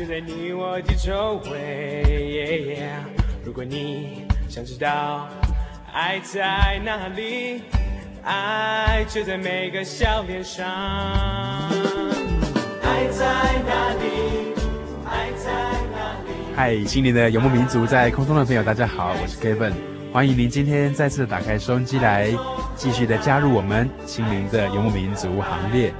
[0.00, 2.88] 就在你我的周围。
[3.44, 5.28] 如果你想知道
[5.92, 7.60] 爱在哪里，
[8.22, 10.66] 爱就在每个笑脸上。
[12.82, 13.26] 爱在
[13.68, 14.54] 哪里？
[15.04, 15.52] 爱在
[15.92, 16.32] 哪里？
[16.56, 19.74] 嗨，心灵的游牧民族，在空中的朋友，大家好，我是 Kevin，
[20.14, 22.32] 欢迎您今天再次打开收音机来，
[22.74, 25.92] 继续的加入我们心灵的游牧民族行列。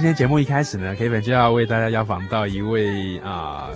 [0.00, 3.68] 今天节目一开始呢，Kevin 就要为大家邀访到一位啊、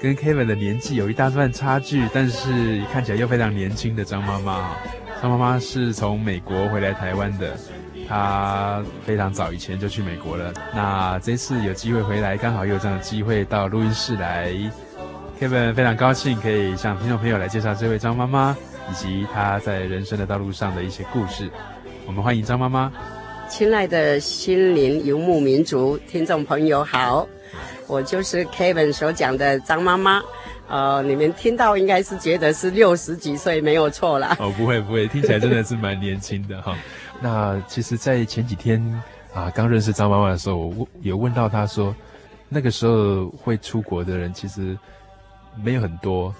[0.00, 4.74] 跟 Kevin 的年纪有一大段差距，但是看起来又非常年轻的张妈妈。
[5.20, 7.54] 张妈妈是从美国回来台湾的，
[8.08, 10.54] 她非常早以前就去美国了。
[10.74, 14.50] 那这次有机会回来，刚好又有这样的机会到录音室来
[15.38, 18.56] ，Kevin 非常高兴可以向听众朋友来介绍这位张妈妈
[18.90, 21.50] 以及她在人生的道路上的一些故事。
[22.06, 22.90] 我们欢迎张妈妈。
[23.52, 27.28] 亲爱的心灵游牧民族听众朋友好，
[27.86, 30.22] 我就是 Kevin 所讲的张妈妈，
[30.68, 34.34] 呃，你们听到应该是觉得是六十几岁没有错啦。
[34.40, 36.74] 哦，不会不会，听起来真的是蛮年轻的哈。
[37.20, 38.82] 那其实，在前几天
[39.34, 41.94] 啊，刚认识张妈妈的时候，我有问到她说，
[42.48, 44.74] 那个时候会出国的人其实
[45.62, 46.34] 没有很多。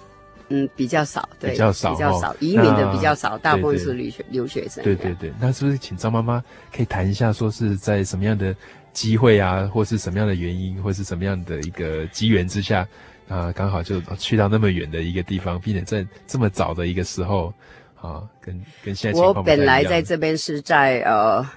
[0.54, 4.84] 嗯，比较少，对，比较少，比较少，移民的比较少，大部分是留学留学生。
[4.84, 8.54] 对对对，那是不是请张妈妈可以谈一下，说是在什么样的
[8.92, 12.86] 机会啊，或是什么样的原因，或是什么样的一个机缘之下，
[13.28, 17.50] 啊，刚好就去到那么远的一个地方，并且在这么早的一个时候，
[17.98, 19.18] 啊，跟跟现在。
[19.18, 21.48] 我本来在这边是在呃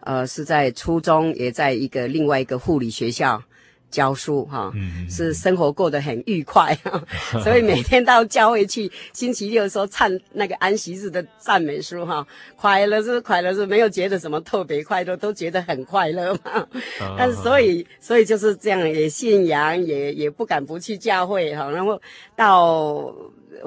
[0.00, 3.42] 呃是在初中，也在一个另外一个护理学校。
[3.94, 4.72] 教书哈，
[5.08, 6.76] 是生活过得很愉快，
[7.44, 16.66] 所以每天到教会去，星期六的时候唱那个安息日的赞美书哈，快乐是快乐是没有觉得什么特别快乐，都觉得很快乐嘛。
[17.16, 22.02] 但是所以所以就是这样，也信仰，也也不敢不去教会哈，然后
[22.34, 23.14] 到。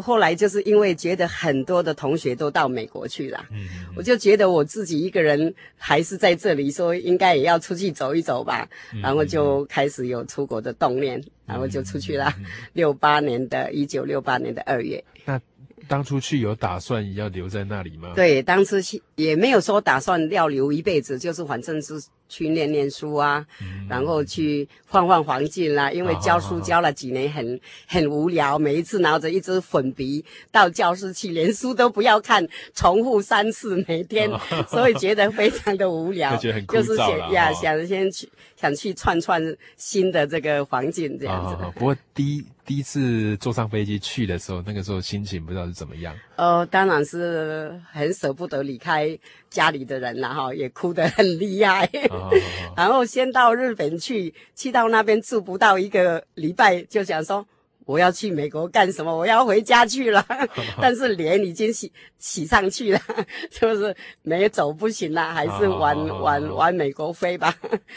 [0.01, 12.33] 后来就是因为觉得很多的同学都到美国去了，嗯，我就觉得我自己一个人还是在这里，说应该也要出去走一走吧，嗯，然后就开始有出国的动念，嗯，然后就出去了。
[12.73, 15.03] 六八年的一九六八年的二月。
[15.25, 15.39] 那
[15.87, 18.13] 当初去有打算要留在那里吗？
[18.15, 21.93] 对，当初去也没有说打算要留一辈子，就是反正是。
[22.29, 25.91] 去念念书啊，嗯、然后去换换环境啦、啊。
[25.91, 27.45] 因为教书教了几年很，
[27.87, 28.57] 很很无聊。
[28.59, 36.35] 每一次拿着一支粉笔到教室去，连书都不要看，重复三次每天，哦、 所以觉得非常的无聊。
[36.37, 39.41] 就，就是想呀，想先去想去串串
[39.75, 41.53] 新的这个环境这样子。
[41.63, 46.15] 哦、不过第一第一次坐上飞机去的时候，那个时候心情不知道是怎么样。
[46.37, 49.17] 呃，当然是很舍不得离开
[49.49, 51.83] 家里的人，了哈也哭得很厉害。
[52.11, 52.29] 哦、
[52.77, 57.43] 然后先到日本去，去到那边住不到一个礼拜，就想说
[57.85, 59.17] 我要去美国干什么？
[59.17, 60.23] 我要回家去了。
[60.29, 60.47] 哦、
[60.79, 63.01] 但是脸已经洗洗上去了，
[63.49, 67.51] 就是没走不行了，还是往、哦、往往美国飞吧。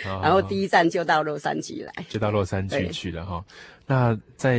[0.06, 3.44] 哦、然后第一站就到洛杉矶来，就到洛杉矶去了哈。
[3.86, 4.58] 那在。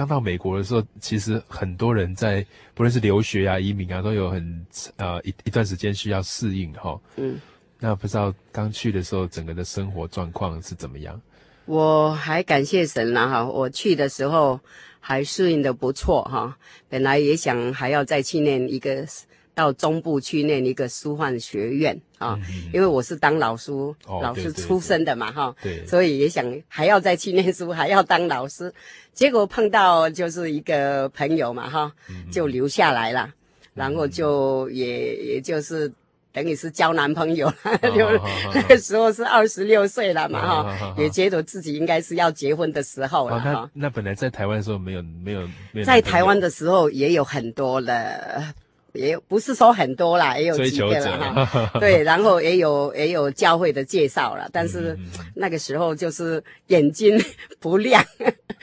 [0.00, 2.42] 刚到美国的时候，其实很多人在
[2.72, 4.66] 不论是留学啊、移民啊，都有很
[4.96, 6.98] 呃一一段时间需要适应哈。
[7.16, 7.38] 嗯，
[7.78, 11.20] 那不知道刚去的时候，整个的生活状况是怎么样？
[11.66, 14.58] 我还感谢神了哈，我去的时候
[15.00, 16.56] 还适应的不错哈。
[16.88, 19.06] 本来也想还要再去念一个。
[19.54, 22.38] 到中部去念一个师范学院啊，
[22.72, 25.54] 因为我是当老师，哦、老师出身的嘛哈，
[25.86, 28.72] 所以也想还要再去念书，还要当老师，
[29.12, 31.92] 结果碰到就是一个朋友嘛哈，
[32.30, 33.32] 就留下来了，嗯、
[33.74, 35.92] 然后就也也就是
[36.32, 43.70] 等于是交男朋友了，哦、 就那个时候是二十六岁了嘛哈，哦、也觉得自己应该是要结婚的时候了哈、哦。
[43.74, 45.40] 那那本来在台湾的时候没有没有，
[45.72, 48.54] 没有在台湾的时候也有很多了。
[48.92, 51.70] 也不是说很多啦，也有几个了哈。
[51.78, 54.98] 对，然后也有也有教会的介绍了，但是
[55.34, 57.18] 那个时候就是眼睛
[57.58, 58.04] 不亮。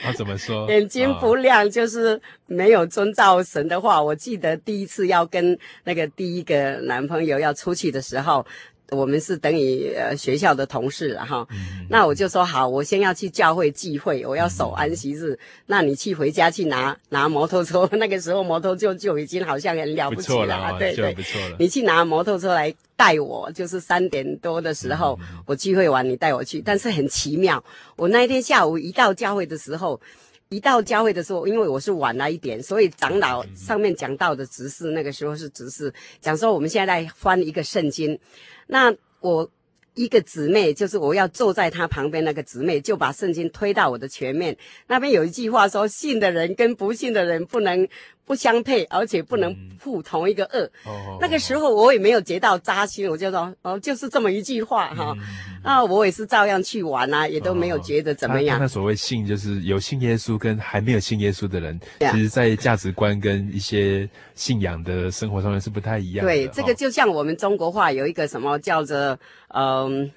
[0.03, 0.67] 啊，怎么说？
[0.71, 4.01] 眼睛不亮就是没有遵照神的话。
[4.01, 8.45] 我记得第一次要跟那个第一个男朋友要出去的时候。
[8.91, 15.33] 我们是等于呃学校的同事了哈，嗯、那我就说好，我先要去教会聚会，我要守安息日。
[15.33, 21.15] 嗯、那你去回家去拿拿摩托车，那个时候摩托就就已经好像很了不起了，对对，
[21.59, 27.63] 你去拿摩托车来带我，就是三点多的时候、嗯、我聚会完你带我去，但是很奇妙，
[27.97, 29.99] 我那一天下午一到教会的时候，
[30.49, 38.17] 一到教会的时候，因为我是晚了一点，所以长老上面讲到的执事，那个时候是执事讲说我们现在翻一个圣经。
[38.67, 39.49] 那我
[39.93, 44.55] 一个姊妹，就是我要坐在她旁边那个姊妹，就把圣经推到我的前面。
[44.87, 47.87] 那边有一句话说：信的人跟不信的人不能。
[48.27, 50.69] 不相配，而且不能负同一个恶。
[50.85, 55.15] 嗯、那个时候我也没有觉到扎心，我就说哦，就是这么一句话哈。
[55.17, 55.23] 嗯、
[55.63, 58.59] 啊，我也是照样去玩啊，也都没有觉得怎么样。
[58.59, 66.29] 那所谓信，就是有信耶稣跟还没有信耶稣的人，其实在价值观跟一些信仰的生活上面是不太一样的。
[66.29, 69.17] 对，这个就像我们中国话有一个什么叫做
[69.55, 70.11] 嗯，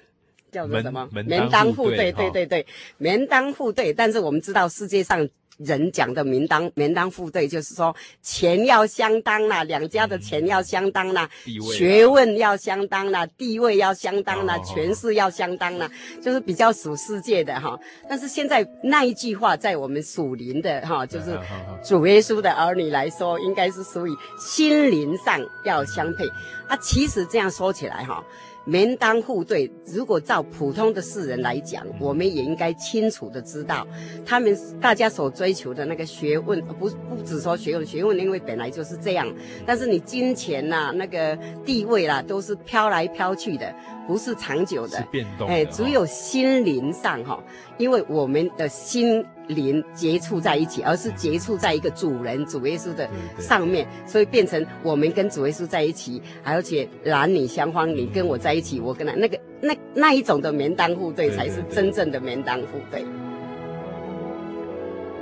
[0.51, 2.65] 叫做什么门当户对，对对对，
[2.97, 3.93] 门当户对。
[3.93, 5.29] 但是我们知道世界上。
[5.65, 15.89] 人讲的门当门当户对，就是说钱要相当啦，两家的钱要相当啦，嗯、学问要相当啦，地位要相当啦，权势要相当啦，
[16.21, 17.79] 就是比较属世界的哈。
[18.09, 21.37] 但是现在那一句话，在我们属灵的哈，就是
[21.83, 26.27] 主耶稣的儿女来说，应该是属于心灵上要相配。
[26.67, 28.23] 啊，其实这样说起来哈。
[28.65, 33.87] 门当户对，如果照普通的世人来讲，我们也应该清楚的知道，
[34.25, 39.27] 他们大家所追求的那个学问，不不只说学问，学问因为本来就是这样，
[39.65, 43.73] 但是你金钱呐、啊，那个地位啦，都是飘来飘去的，
[44.07, 45.53] 不是长久的，是变动的。
[45.53, 47.43] 哎，只有心灵上哈，
[47.77, 49.25] 因为我们的心。
[49.53, 63.05] 灵接触在一起，而是接触在一个主人主耶稣的上面，所以变成我们跟主耶稣在一起，而且男女相欢，你跟我在一起，我跟他那个那那一种的门当户对，才是真正的门当户对。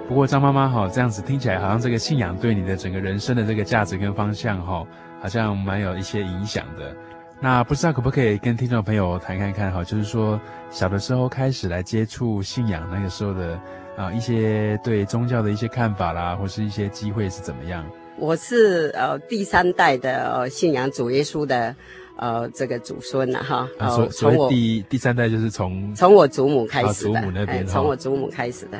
[0.07, 4.85] 不过张妈妈哈，这样子听起来好像这个信仰对你的整个人生的这个价值跟方向哈，
[5.21, 6.95] 好像蛮有一些影响的。
[7.41, 10.39] 那不知道可不可以跟听众朋友谈看看哈，就是说
[10.69, 13.59] 小的时候开始来接触信仰那个时候的。
[13.99, 17.85] 啊，一些对宗教的一些看法啦，或是一些机会是怎么样？
[18.17, 21.75] 我是呃第三代的、呃、信仰主耶稣的
[22.15, 23.67] 呃这个祖孙了哈。
[23.77, 28.79] 啊，所所以第第三代就是从从我祖母开始的，啊、祖母那边从、哎、我祖母开始的。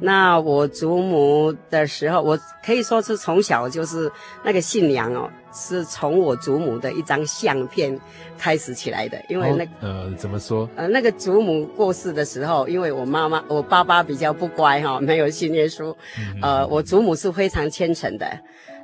[0.00, 4.10] 那我祖母的时候，我可以说是从小就是
[4.44, 7.98] 那个信仰哦，是从我祖母的一张相片
[8.36, 9.18] 开始起来的。
[9.28, 10.68] 因为那个、哦、呃怎么说？
[10.76, 15.94] 呃，那个祖母过世的时候，因为我妈妈我爸爸比较不乖哈、哦，没有信耶稣。
[16.18, 18.26] 嗯、呃，我祖母是非常虔诚的。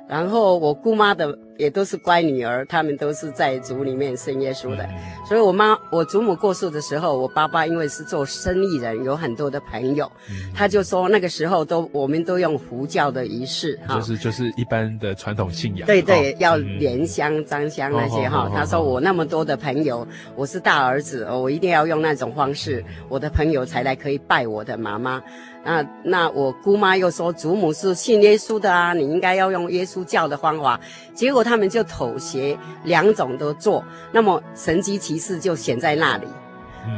[0.07, 4.87] 然后我姑妈的也都是乖女儿，他们都是在族里面信耶稣的，
[5.27, 10.11] 所以我妈我祖母过世的时候，我爸爸因为是做生意人，有很多的朋友，
[10.53, 18.51] 他就说那个时候都我们都用佛教的仪式，就是就是一般的传统信仰，对对，要莲香、张香那些哈。
[18.53, 20.05] 他说我那么多的朋友，
[20.35, 25.23] 我是大儿子，我一定要用那种方式，我的朋友才来可以拜我的妈妈。
[25.63, 30.79] 那那我姑妈又说祖母是信耶稣的啊，你应该要用耶稣教的方法。
[31.13, 36.27] 结果他们就妥协，两种都做，那么神迹奇事就显在那里。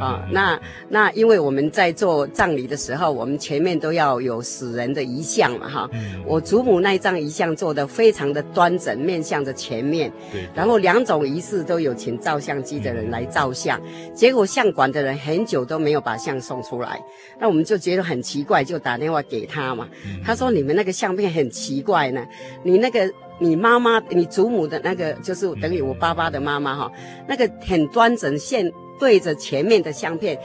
[0.00, 6.22] 哦，那那因为我们在做葬礼的时候，我们前面都要有死人的遗像嘛，哈、嗯。
[6.26, 10.12] 我祖母那一张遗像做得非常的端正，面向着前面。
[10.32, 10.46] 对。
[10.54, 17.00] 然后两种仪式都有请照相机的人来照相，嗯、结果相馆的人很久都没有把相送出来，
[17.38, 19.88] 那我们就觉得很奇怪，就打电话给他嘛。
[20.04, 22.26] 嗯、他说：“你们那个相片很奇怪呢，
[22.62, 26.90] 你那个。”你妈妈，你祖母的那个，就是等于我爸爸的妈妈哈，
[27.28, 28.64] 那个很端正，现
[28.98, 30.38] 对着前面的相片，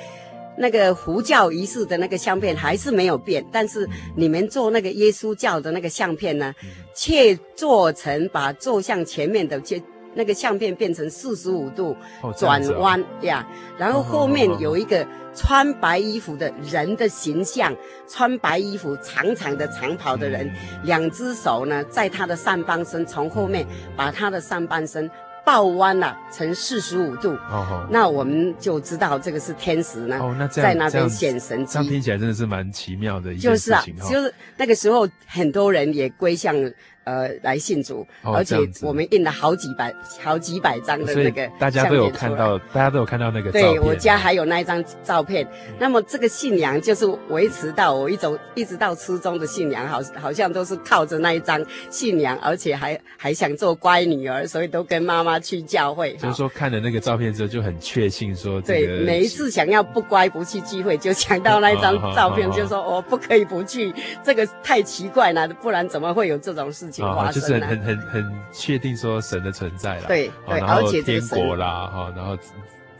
[0.57, 6.53] 那个佛教仪式的那个相片还是没有变，但是你们做那个耶稣教的那个相片呢，
[6.93, 9.77] 却做成把坐向前面的就
[10.13, 11.95] 那个相片变成四十五度
[12.37, 15.07] 转弯呀，然后后面有一个。
[15.33, 17.73] 穿白衣服的人的形象，
[18.05, 20.51] 穿白衣服长长的长袍的人，
[20.83, 23.65] 两只手呢，在他的上半身从后面
[23.95, 25.09] 把他的上半身
[25.45, 27.31] 抱弯了，成四十五度。
[27.33, 27.87] 哦哦。
[27.89, 30.17] 那我们就知道这个是天使呢。
[30.19, 31.73] 哦，那这样在那边显神迹。
[31.73, 33.95] 这样听起来真的是蛮奇妙的一件事情。
[33.97, 36.55] 就是啊，就是那个时候很多人也归向。
[37.03, 39.93] 呃，来信主，哦、而且我们印了好几百、
[40.23, 43.73] 好几百张的那个，大家都有看到，大家都有看到那个照片。
[43.73, 45.43] 对，我家还有那一张照片。
[45.45, 56.13] 嗯、那么这个信仰就是维持到我一走，一直到初中的信仰，好，好像都是靠着那一张信仰，而且还还想做乖女儿，所以都跟妈妈去教会。
[56.17, 63.91] 就是说，看了那个照片之后，就很确信说、这个，对，每一次想要不乖不去聚会，就想到那一张 照片，就说我不可以不去，
[64.23, 66.90] 这个太奇怪了，不然怎么会有这种事？
[66.99, 72.37] 啊，就是很很很确定说神的存在啦，对对，然后天国啦，哈，然后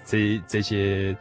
[0.05, 1.15] 这这些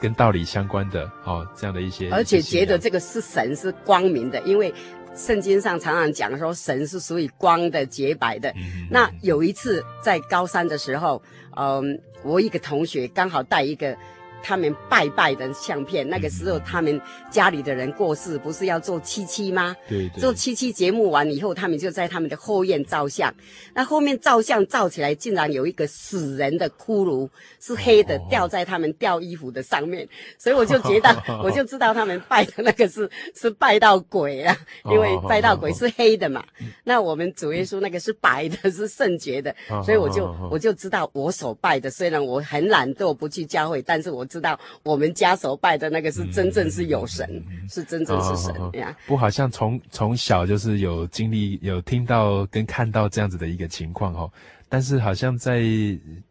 [0.00, 4.72] 跟道理相关的，哈，这样的一些，而且觉得这个是神是光明的，因为
[5.14, 8.50] 圣经上常常讲说神是属于光的洁白的。
[8.56, 11.22] 嗯、那有一次在高三的时候，
[11.56, 13.96] 嗯，我一个同学刚好带一个。
[14.44, 19.74] 他们拜拜的相片，那个时候他们家里的人过世，不是要做七七吗？
[19.88, 20.20] 对对。
[20.20, 23.34] 做七七节目完以后，他们就在他们的后院照相。
[23.72, 27.26] 那后面照相照起来，竟然有一个死人的骷髅，
[27.58, 30.06] 是黑的，吊在他们吊衣服的上面。
[30.38, 34.54] 所以我就觉得， 我就知道他们拜的那个是是拜到鬼啊，
[34.92, 36.44] 因为拜到鬼是黑的嘛。
[36.84, 44.28] 那我们主耶稣那个是白的，是圣洁的，所以我就我就知道我所拜的，虽然我很懒惰不去教会，但是我。
[44.34, 48.90] 知道我们家所拜的那个是真正是有神，嗯、是真正是神呀。
[48.90, 54.28] 哦、不好像从从小就是有经历、有听到跟看到这样子的一个情况哦。
[54.68, 55.60] 但是好像在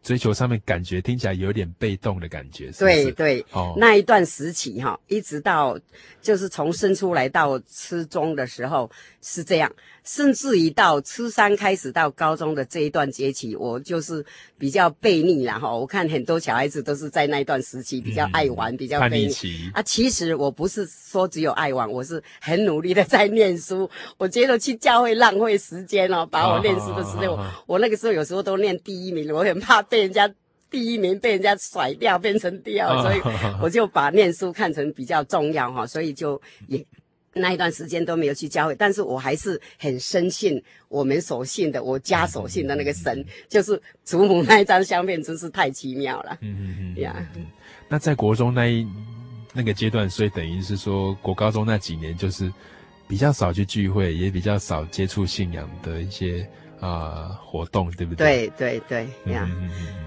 [0.02, 2.66] 追求上面，感觉听起来有点被动的感觉。
[2.66, 2.84] 是是？
[2.84, 5.78] 对对，哦，那一段时期哈，一直到
[6.20, 8.90] 就是从生出来到初中的时候
[9.22, 9.72] 是这样。
[10.04, 14.24] 甚至于到初三开始到高中的这一段阶期，我就是
[14.58, 15.74] 比较悖逆了哈。
[15.74, 19.80] 我看很多小孩子都是在那一段时期比较爱玩，嗯、比较叛逆期啊。
[19.80, 23.90] 其实我不是说只有爱玩，我是很努力的在念书。
[24.18, 30.30] 我觉得去教会浪费时间哦，把我念书的时间，我我那个时候有时候都念第一名，我很怕被人家
[30.70, 33.22] 第一名被人家甩掉，变成第二，所以
[33.62, 36.84] 我就把念书看成比较重要哈，所以就也。
[37.34, 46.38] 那一段时间都没有去教会，但是我还是很深信我们所信的，我家所信的那个神，嗯、就是祖母那一张相片，真是太奇妙了。
[46.40, 47.14] 嗯嗯嗯，呀。
[47.88, 48.86] 那在国中那一
[49.52, 52.52] 那个阶段，所以等于是说，国高中那几年就是
[53.06, 56.48] 比较少去聚会，也比较少接触信仰的一些
[56.80, 58.48] 啊、呃、活动，对不对？
[58.56, 59.46] 对对对，呀。
[59.50, 60.04] 嗯嗯嗯。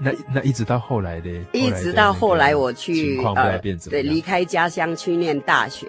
[0.00, 3.58] 那那一直到后来的，一直到后来我去呃，
[3.90, 5.88] 对，离开家乡去念大学。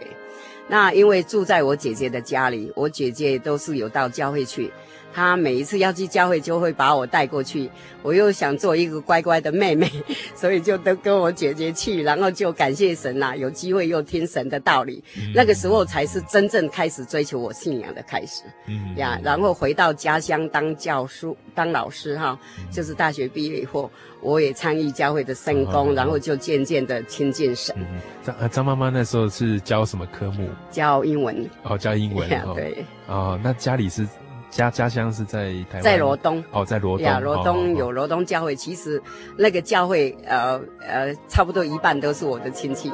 [0.69, 4.71] 那因为住在我姐姐的家里，我姐姐都是有到教会去。
[5.13, 7.69] 她每一次要去教会，就会把我带过去。
[8.01, 9.91] 我又想做一个乖乖的妹妹，
[10.33, 15.03] 所以就都跟我姐姐去，然后就感谢神啦，有机会又听神的道理。
[15.17, 18.43] 嗯、那个时候才是真正开始追求我信仰的开始。
[18.67, 22.39] 嗯呀，然后回到家乡当教书、当老师哈，
[22.71, 27.75] 就是大学毕业以后，我也参与教会的圣工，然后就渐渐的亲近神。
[28.23, 30.47] 张张妈妈那时候是教什么科目？
[30.71, 31.49] 教英文。
[31.63, 32.29] 哦，教英文。
[32.29, 32.85] Yeah, 对。
[33.07, 34.07] 哦，那家里是？
[34.49, 36.43] 家家乡是在台湾，在罗东。
[36.51, 39.01] 哦，在罗东呀，罗东有罗东教会，其实
[39.37, 42.91] 那个教会呃呃，差不多一半都是我的亲戚。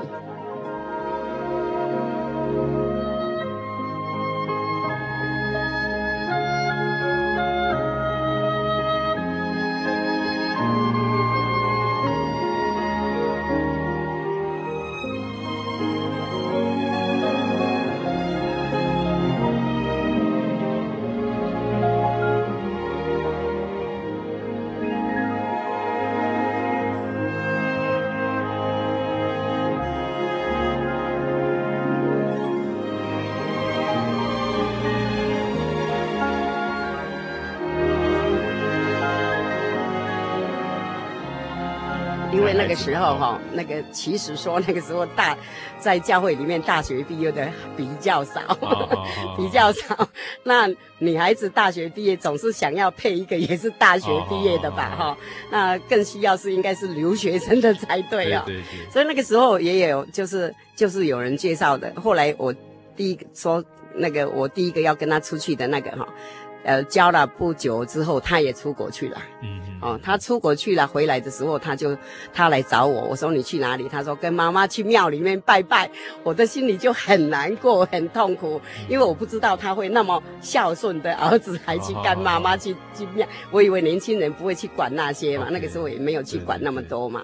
[42.67, 45.37] 那个时候哈，那个其实说那个时候大，
[45.79, 48.41] 在教会里面大学毕业的比较少，
[49.37, 50.07] 比较少。
[50.43, 50.67] 那
[50.97, 55.17] 女孩子大学毕业总是想要配一个也是大学毕业的吧哈，
[55.51, 58.43] 那更需要是应该是留学生的才对啊。
[58.45, 58.91] 对对对。
[58.91, 62.53] 所以那个时候也有就是就是有人介绍的，后来我
[62.95, 66.07] 第一个说那个我第一个要跟他出去的那个哈。
[66.67, 69.21] 呃，交了不久之后，他也出国去了。
[69.43, 69.74] 嗯嗯。
[69.85, 71.95] 哦，他出国去了，回来的时候，他就
[72.33, 73.03] 他来找我。
[73.03, 73.87] 我说你去哪里？
[73.87, 75.87] 他说跟妈妈去庙里面拜拜。
[76.23, 83.27] 我的心里就很难过，很痛苦，因为我不知道他会那么孝顺的儿子，还去跟妈妈去去庙。
[83.51, 87.23] 我以为年轻人不会去管那些嘛，那个时候也没有去管那么多嘛，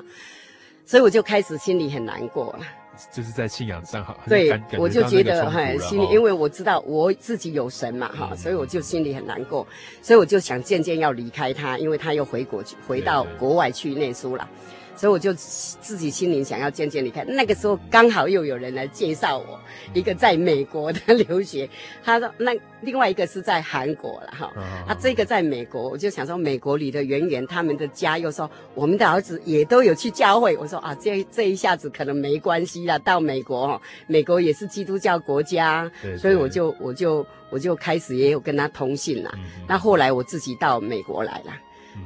[0.86, 2.65] 所以我就开始心里很难过了。
[3.12, 9.65] 就是在信仰上哈，对，我就觉得很心里，因为我知道我自己有神嘛哈，所以我就心里很难过，
[10.01, 14.48] 所以我就想渐渐要离开他，因为他又回国去，回到国外去念书了。
[14.95, 17.24] 所以我就自己心里想要渐渐离开。
[17.24, 19.60] 那个时候刚好又有人来介绍我，
[19.93, 21.69] 一个在美国的留学，
[22.03, 24.51] 他说那另外一个是在韩国了哈。
[24.88, 30.55] 啊这个在美国，我就想说美国里的圆圆他们的家又说我们的儿子也都有去教会。
[30.57, 33.00] 我说啊，这这一下子可能没关系了。
[33.00, 39.31] 到美国，美国也是基督教国家，所以我就我就我就开始也有跟他通信了。
[39.67, 41.53] 那后来我自己到美国来了。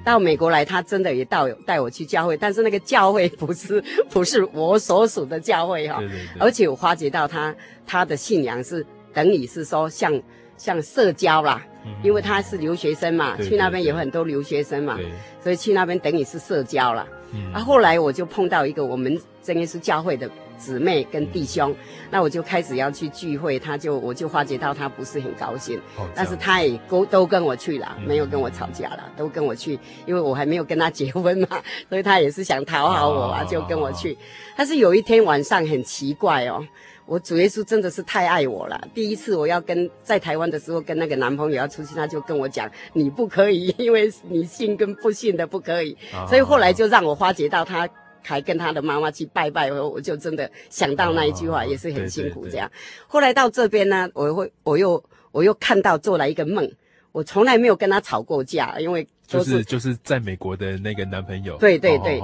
[0.03, 6.01] 到美国来，他真的也到带我去教会，但是那个教会不是不是我所属的教会哈，
[6.39, 10.21] 而且我发觉到他他的信仰是等于是说像
[10.57, 11.61] 像社交啦，
[12.03, 14.99] 因为他是留学生嘛，去那边有很多留学生嘛，
[15.41, 17.07] 所以去那边等于是社交啦。
[17.53, 20.29] 啊，后来我就碰到一个我们真耶稣教会的。
[20.57, 21.75] 姊妹跟弟兄，
[22.09, 34.13] 那我就开始要去聚会，他就我就发觉到他不是很高兴，哦、但是他也都都跟我去了，没有跟我吵架了，嗯、都跟我去，因为我还没有跟他结婚嘛，所以他也是想讨好我啊，哦、就跟我去。
[34.13, 34.17] 哦、
[34.57, 36.65] 但是有一天晚上很奇怪哦，
[37.05, 38.81] 我主耶稣真的是太爱我了。
[38.93, 47.87] 第一次我要跟在台湾的时候跟那个男朋友要出去，他就跟我讲，你不可以，因为你信跟不信的不可以，哦、所以后来就让我发觉到他。
[48.25, 52.69] 还跟他的妈妈去拜拜，我我就真的想到那一句话，也是很辛苦这样。
[53.07, 56.69] 后来到这边呢，我会我又我又看到做了一个梦，
[57.11, 61.57] 我从来没有跟他吵过架，因为就是就是在美国的那个男朋友。
[61.57, 62.21] 对对对。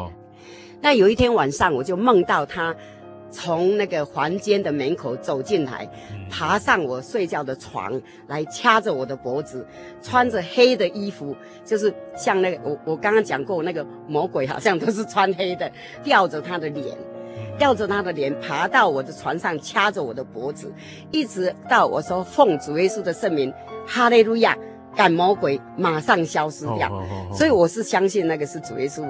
[0.81, 2.75] 那有一天晚上，我就梦到他。
[3.31, 5.89] 从那个房间的门口走进来，
[6.29, 9.65] 爬上我睡觉的床来掐着我的脖子，
[10.01, 15.71] 穿着黑的衣服，就是像那个我我刚刚讲过那个魔鬼，好像都是穿黑的，
[16.03, 16.95] 吊着他的脸，
[17.57, 20.71] 吊着他的脸爬到我的床上掐着我的脖子，
[21.11, 23.53] 一直到我说奉主耶稣的圣名，
[23.87, 24.57] 哈利路亚，
[24.95, 26.89] 赶魔鬼马上消失掉。
[26.89, 27.37] Oh, oh, oh, oh.
[27.37, 29.09] 所以我是相信那个是主耶稣。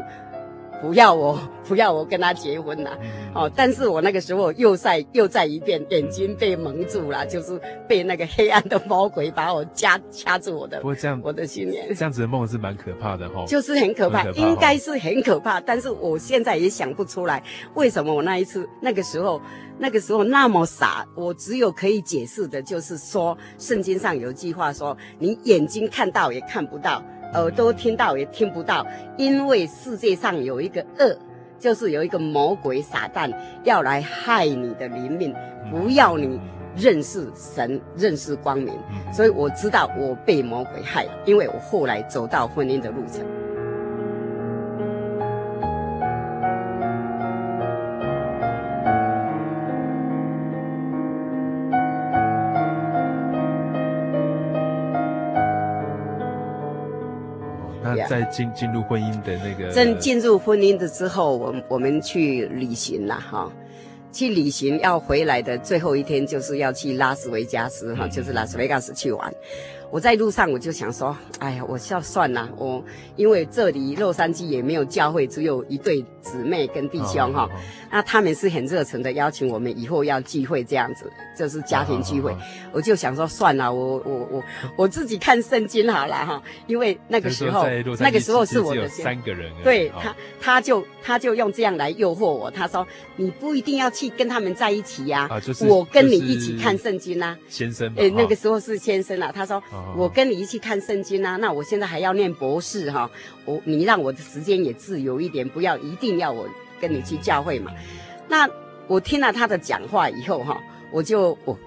[0.82, 2.98] 不要我，不要我跟他结婚呐，
[3.36, 3.50] 哦！
[3.56, 10.78] 但是我那个时候又再又再一遍，眼睛被蒙住了，就是被那个黑暗的魔鬼把我掐掐住我的。
[10.78, 13.46] 不过这样，我的心念，这样子的梦是蛮可怕的哈。
[13.46, 15.62] 就是很可怕，应该是很可怕。
[15.62, 17.44] 但是我现在也想不出来，
[17.76, 19.40] 为什么我那一次那个时候
[19.78, 21.06] 那个时候那么傻。
[21.16, 27.04] 我只有可以解释的就是说，圣经上有一句话说：你眼睛看到也看不到。
[27.34, 28.86] 耳朵听到也听不到，
[29.18, 31.18] 因为世界上有一个恶，
[31.60, 33.32] 就是有一个魔鬼撒旦
[33.64, 35.34] 要来害你的灵命，
[35.70, 36.40] 不要你
[36.76, 38.74] 认识神、认识光明。
[39.14, 43.26] 所以我知道我被魔鬼害了，因为我后来走到婚姻的路程。
[58.22, 63.52] 在进进入婚姻的那个，正进入婚姻的之后，我我们去旅行了哈，
[64.12, 69.34] 去旅行要回来的最后一天，就是要去拉斯维加斯哈，就是拉斯维加斯去玩。
[69.90, 72.82] 我在路上我就想说，哎呀，我要算了，我
[73.18, 77.50] 因为这里洛杉矶也没有教会，只有一对姊妹跟弟兄哈，
[77.92, 82.36] 那他们是很热诚的邀请我们以后要聚会这样子，就是家庭聚会。
[82.72, 84.44] 我就想说算了，我我我
[84.76, 87.68] 我自己看圣经好了哈，因为那个时候
[88.00, 95.30] 那个时候是我的三个人，对他他就他就用这样来诱惑我，他说你不一定要去跟他们在一起呀，
[95.68, 99.62] 我跟你一起看圣经呐，先生，哎，那个时候是先生啊，他说。
[99.96, 103.10] 我跟你一起看圣经啊，那我现在还要念博士哈，
[103.46, 106.48] 我你让我的时间也自由一点，不要一定要我
[106.82, 107.72] 跟你去教会嘛。
[108.28, 108.50] 那
[108.88, 110.60] 我听了他的讲话以后哈，
[110.92, 111.58] 我就我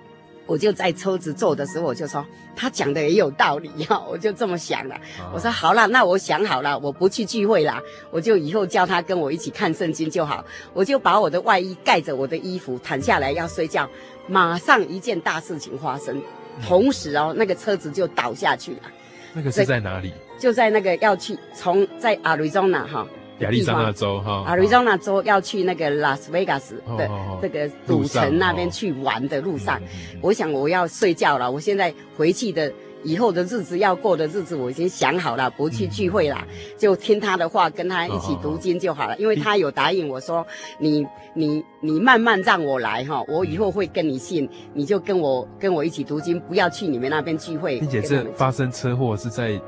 [0.46, 5.00] 我就在车子坐的时候，我就说他讲的也有道理哈，我就这么想了。
[5.32, 10.44] 我说好了，那我想好了，我不去聚会啦，我就以后叫他跟我一起看圣经就好。
[10.74, 13.88] 我就把我的外衣盖着我的衣服，躺下来要睡觉。
[14.26, 16.20] 马上一件大事情发生，
[16.66, 18.80] 同时哦，那个车子就倒下去了。
[19.32, 20.12] 那个是在哪里？
[20.38, 23.06] 就在那个要去从在亚利桑那哈。
[23.40, 27.10] 亚利桑那州哈，亚利桑那州要去那个拉斯维加斯的
[27.42, 29.80] 这个赌城那边去玩的路上，
[30.20, 31.50] 我想我要睡觉了。
[31.50, 36.38] 我现在回去的以后的日子要过的日子，我已经想好了，不去聚会了，
[36.78, 39.16] 就听他的话，跟他一起读经就好了。
[39.18, 40.46] 因为他有答应我说，
[40.78, 47.80] 你你你慢慢让我来哈，我以后会跟你信，你就跟我跟我一起读经，不要去你们那边聚会。
[47.80, 49.60] 并且这发生车祸是在。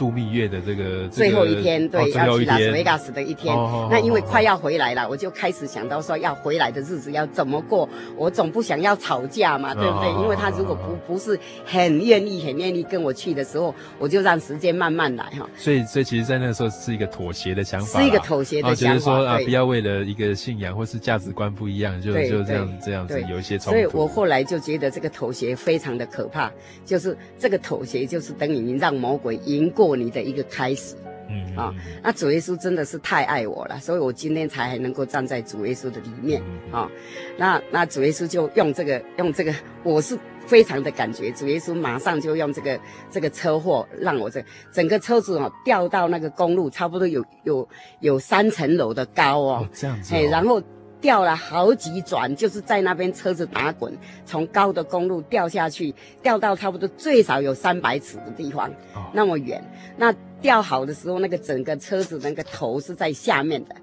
[0.00, 3.54] 度蜜月的这个最后一天，对，要去拉斯维加斯的一天。
[3.54, 7.86] 哦、那因为快要回来了，我就开始想到说要回来的日子要怎么过。
[8.16, 10.08] 我总不想要吵架嘛，对不对？
[10.22, 15.46] 因为他如果不不是很愿意、很愿意跟我去的时候，我就让时间慢慢来哈。
[15.54, 18.94] 所以，所以其实，在那个时候是一个妥协的想法，是一个妥协的想法。
[18.94, 23.78] 觉得说啊，不要为了一个信仰或是价值观不一样，就就这样这样子有一些冲突。
[23.78, 26.50] 所以我后来就觉得这个妥协非常的可怕，
[26.86, 30.74] 就是这个妥协就是等于你让魔鬼赢过你的一个开。
[30.74, 30.94] 始，
[31.28, 36.88] 嗯啊，那主耶稣真的是太爱我了，所以我今天才还能够站在主耶稣的里面啊。
[37.36, 47.68] 那那主耶稣就用这个用这个，我是非常的感觉，主耶稣马上就用这个这个车祸让我这整个车子哦掉到那个公路，差不多有有
[48.00, 50.62] 有三层楼的高哦，这样子，哎，然后。
[51.00, 59.62] 掉了好几转，就是在那边车子打滚，从高的公路掉下去，掉到差不多最少有三百尺的地方，哦、那么远。
[59.96, 63.74] 那掉好的时候，那个整个车子那个头是在下面的。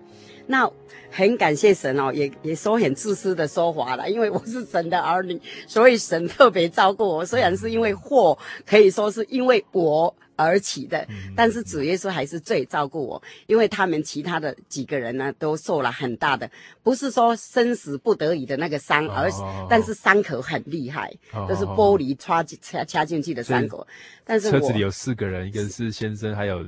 [0.46, 0.70] 那
[1.12, 7.26] 很感谢神哦，也也说很自私的说法了，因为我是神的儿女，所以神特别照顾我。
[7.26, 10.16] 虽然是因为祸，可以说是因为我。
[10.38, 16.50] 而起的，但是主耶稣还是最照顾我，因为他们其他的几个人呢，都受了很大的，
[16.82, 21.14] 不是说生死不得已的那个伤，而是但是伤口很厉害，
[21.50, 23.86] 都是玻璃插进插插进去的伤口。
[24.24, 26.66] 但是车子里有四个人，一个是先生，还有。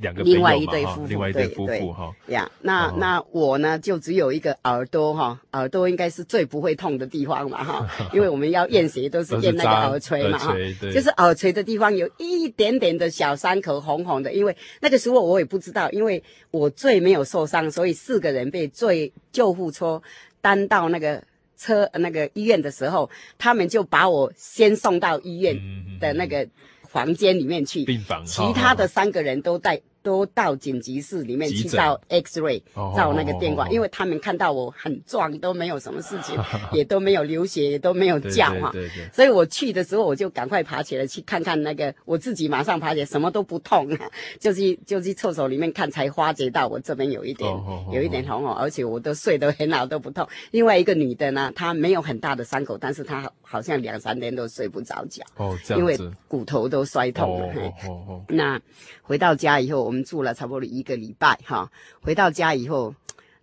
[0.00, 2.10] 两个另外一对夫妇，另外一对夫妇哈。
[2.28, 10.54] 呀，那那我呢，就只有一个耳朵哈，耳朵应该是最不会痛的地方嘛哈， 因为我们要验血都是验那个耳垂嘛哈，
[10.92, 20.02] 就是耳垂的地方有一点点的小伤口红红的，因为那个时候我也不知道，因为我最没有受伤，所以四个人被最救护车
[20.40, 21.22] 担到那个
[21.58, 25.54] 车那个医院的时候，他们就把我先送到医院
[26.00, 26.48] 的那个
[26.90, 29.80] 房间里面去，病房，其他的三个人都在。
[30.02, 32.62] 都到紧急室里面去照 X-ray，
[32.96, 36.36] 照那个电光，因为他们看到我很壮，都没有什么事情，
[36.72, 38.72] 也都没有流血，也都没有叫哈。
[39.12, 43.88] 所以我去的时候，我就赶快爬起来去看看那个，我自己马上爬起来，什么都不痛，
[44.40, 47.50] 就去就去厕所里面看，才发觉到我这边有一点
[47.92, 50.26] 有一点红哦，而且我都睡得很好，都不痛。
[50.50, 57.48] 另外一个女的呢，她没有很大的伤口，但是她好像两三天都睡不着觉，哦，因为骨头都摔痛了。
[58.28, 58.60] 那
[59.10, 59.82] 回到家以后。
[59.82, 61.68] 我们住了差不多一个礼拜哈，
[62.00, 62.94] 回到家以后，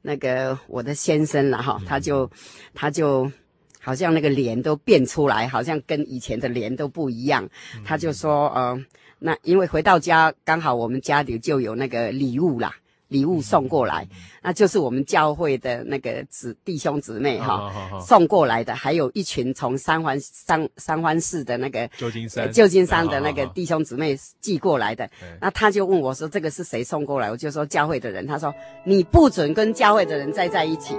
[0.01, 2.31] 那个我的先生了哈，他就
[2.73, 3.29] 他就
[3.81, 7.49] 好像那个脸都变出来，好像跟以前的脸都不一样。
[7.83, 8.81] 他就说呃，
[9.19, 12.73] 那因为回到家刚好我们家里就有那个礼物啦。
[13.07, 14.07] 礼物送过来，
[14.41, 25.09] 那就是我们教会的那个姊弟兄姊妹哈送过来的，还有一群从三环三三环市的那个旧金山旧金山的那个弟兄姊妹寄过来的。
[25.41, 28.53] 那他就问我说：“这个是谁送过来？”我就说：“教会的人。”他说
[28.85, 30.95] ：“你不准跟教会的人再在一起。”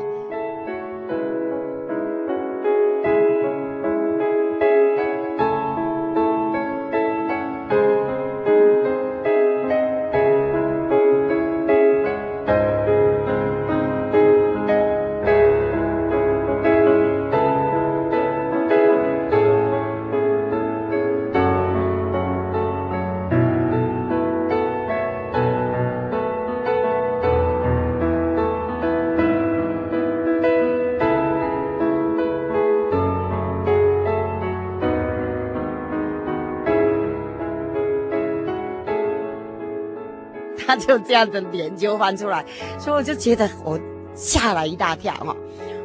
[40.80, 42.44] 就这样子脸就翻出来，
[42.78, 43.78] 所以我就觉得我
[44.14, 45.36] 吓了一大跳哈，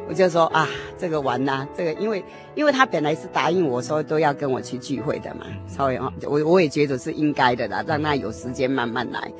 [0.08, 9.30] 我就说啊，这个完了，这个因为因为他本来是答应我说都要跟我去聚会的嘛，稍微哈，我我也觉得是应该的啦，让他有时间慢慢来，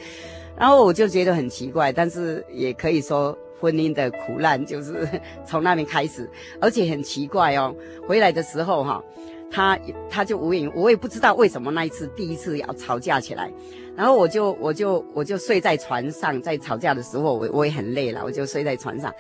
[0.57, 5.09] 然后我就觉得很奇怪，但是也可以说婚姻的苦难就是
[5.47, 6.29] 从那边开始，
[6.61, 7.75] 而且很奇怪哦，
[8.07, 9.03] 回来的时候哈，
[9.51, 13.51] 他他就无影，我也不知道为什么那一次第一次要吵架起来，
[13.96, 19.12] 然后我就我就我就睡在船上，在吵架的时候我我也很累了，我就睡在船上，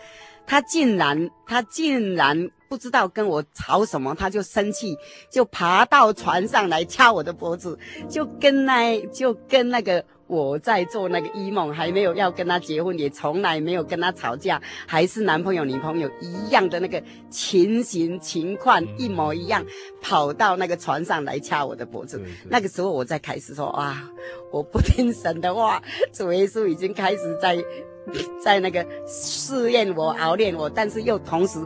[0.46, 4.96] 他竟然他竟然不知道跟我吵什么，他就生气，
[5.30, 10.04] 就爬到船上来掐我的脖子，就跟那就跟那个。
[10.26, 19.64] 我在做那个一梦，还没有要跟他结婚，也从来没有跟他吵架，还是男朋友女朋友一样的那个情形情况一模一样，
[20.00, 22.22] 跑到那个船上来掐我的脖子。
[22.48, 24.02] 那个时候我才开始说哇，
[24.50, 25.82] 我不听神的话，
[26.12, 27.62] 主耶稣已经开始在
[28.42, 31.58] 在那个试验我、熬炼我，但是又同时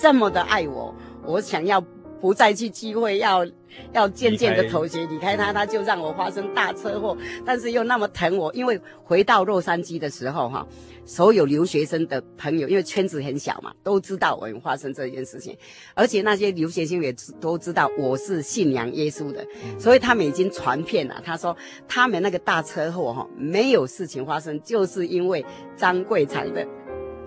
[0.00, 1.84] 这么的爱我，我想要。
[2.20, 3.46] 不再去机会，要
[3.92, 8.52] 要渐渐的妥协，离开他，他就让我发生大车祸，但是又那么疼我。
[8.54, 10.66] 因为回到洛杉矶的时候，哈，
[11.04, 15.56] 所有留学生的朋友，因为圈子很小嘛，都知道我发生这件事情，
[15.94, 19.46] 而且那些留学生也都知道我是信仰耶稣的，
[19.78, 21.20] 所以他们已经传遍了。
[21.24, 25.44] 他说他们那个大车祸，哈，没有事情发生，就是因为
[25.76, 26.66] 张贵长的。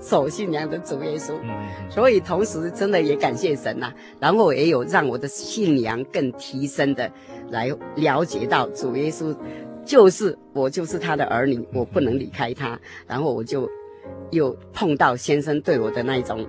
[0.02, 1.34] 守信仰的主耶稣，
[1.90, 7.12] 所以同时真的也感谢神呐、啊，然后也有让我的信仰更提升的
[7.50, 9.36] 来了解到主耶稣
[9.84, 13.70] 就是我就是他的儿女，我不能离开他，然后我就
[14.32, 16.48] 又碰到先生对我的那一种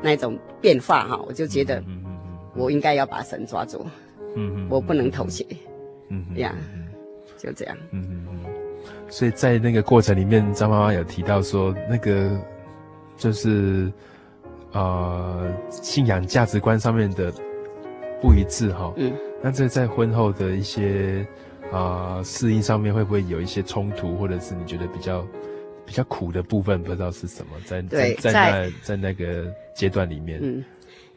[0.00, 1.82] 那一种变化哈，我就觉得
[2.54, 3.84] 我应该要把神抓住，
[4.36, 5.44] 嗯，我不能妥协，
[6.10, 6.54] 嗯，呀，
[7.36, 8.40] 就这样，嗯嗯嗯，
[9.08, 12.30] 所以在那个过程里面，张妈妈有提到说那个。
[13.16, 13.92] 就是，
[14.72, 17.32] 呃，信仰价值观上面的
[18.20, 18.92] 不一致哈。
[18.96, 19.12] 嗯。
[19.42, 21.26] 那这在婚后的一些
[21.72, 25.26] 啊适应上面，会不会有一些冲突，或者是你觉得比较
[25.86, 27.52] 比较苦的部分，不知道是什么？
[27.64, 30.40] 在对在在那在那个阶段里面。
[30.42, 30.64] 嗯，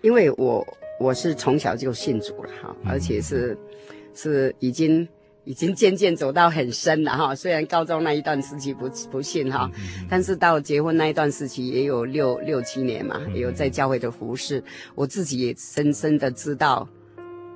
[0.01, 0.65] 因为我
[0.99, 3.57] 我是从小就信主了哈，而且是、
[3.89, 5.07] 嗯、是已经。
[5.47, 9.71] 已经渐渐走到很深了哈，虽然高中那一段时期不不信哈，
[10.09, 14.61] 但是到结婚那一段时期也有六六七年嘛，也有在教会的服侍，
[14.93, 16.85] 我自己也深深的知道，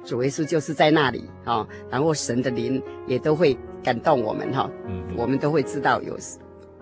[0.05, 4.71] 主耶稣就是在那里哈，然后神的灵也都会感动我们哈，
[5.17, 6.17] 我们都会知道有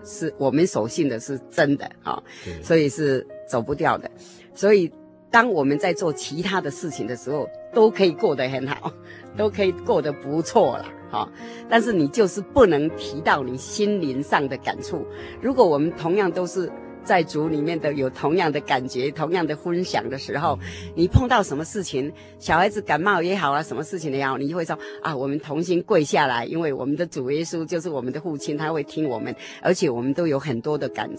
[0.04, 2.22] 是我们所信的是真的哈，
[2.62, 4.08] 所以是走不掉的，
[4.54, 4.88] 所以
[5.28, 8.92] 当我们在做其他的事情的时候，都可以过得很好，
[9.36, 10.86] 都可以过得不错了。
[11.10, 11.28] 好，
[11.68, 15.04] 但是你就是不能提到你心灵上的感触。
[15.42, 16.70] 如果我们同样都是
[17.02, 20.56] 在主里面的，有同样的感觉、同样的分享的时候，
[20.94, 31.10] 你碰到什么事情，小孩子感冒也好啊，什么事情也好，你就会说啊，我们同心跪下来，因为我们的主耶稣就是我们的父亲，他会听我们，而且我们都有很多的感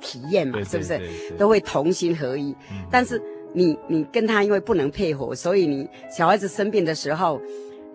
[0.00, 0.98] 体验嘛，是不是？
[1.36, 2.56] 都会同心合一。
[2.90, 3.20] 但是
[3.52, 7.38] 你你跟他因为不能配合，所以你小孩子生病的时候。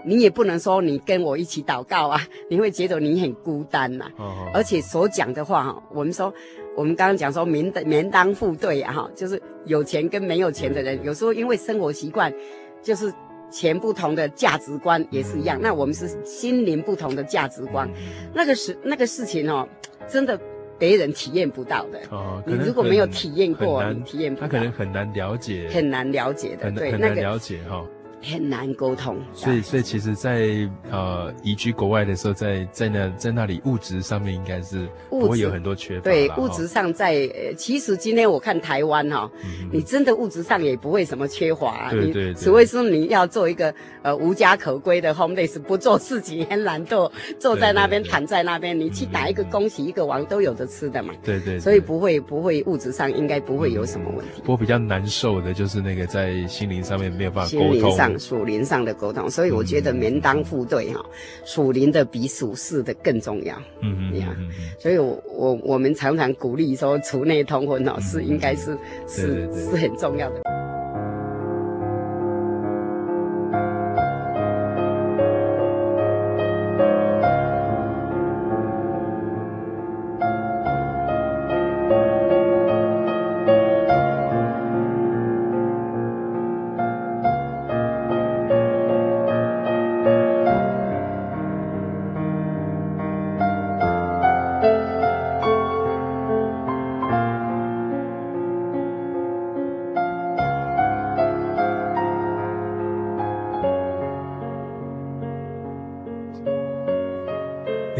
[0.03, 4.12] 你也不能说你跟我一起祷告啊， 你会觉得你很孤单呐、啊。
[4.17, 4.51] 哦哦。
[4.53, 6.33] 而且所讲的话哈，我们说，
[6.75, 12.33] 我们刚刚讲说门门当户对啊哈，就是有钱跟没有钱的人，有时候因为生活习惯，
[12.81, 13.13] 就是
[13.51, 15.59] 钱不同的价值观也是一样。
[15.62, 17.89] 那我们是心灵不同的价值观，
[18.33, 19.67] 那个是那个事情哦，
[20.07, 20.39] 真的
[20.77, 21.99] 别人体验不到的。
[22.09, 22.41] 哦。
[22.45, 24.47] 你如果没有体验过，你体验不到。
[24.47, 25.67] 他可能很难了解。
[25.73, 27.83] 很难了解的，对，很难了解哈。
[28.21, 36.03] 很难沟通，所以所以其实在，在呃移居国外的时候，在在那在那里物质上面应该是不会有很多缺乏。
[36.03, 41.91] 对，物质上在，呃，其实今天我看台湾哈、哦嗯，你真的物质上也不会什么缺乏、啊。
[41.91, 51.13] 对对，对，除非说你要做一个呃无家可归的 homeless，不做事情，很懒惰，坐在那边躺在那边，你去打一个工、洗一个王都有的吃的嘛。
[51.23, 51.60] 对对，对。
[51.60, 54.41] 所以不会不会物质上应该不会有什么问题。
[54.41, 58.09] 不过比较难受的就是那个在心灵上面没有办法沟通。
[58.17, 61.06] 属灵上的沟通，所以我觉得门当户对哈，
[61.45, 63.56] 属灵的比属世的更重要。
[63.82, 64.36] 嗯嗯，呀，
[64.80, 70.59] 所以我我我们常常鼓励说，除内通婚哦，是应该是是是很重要的。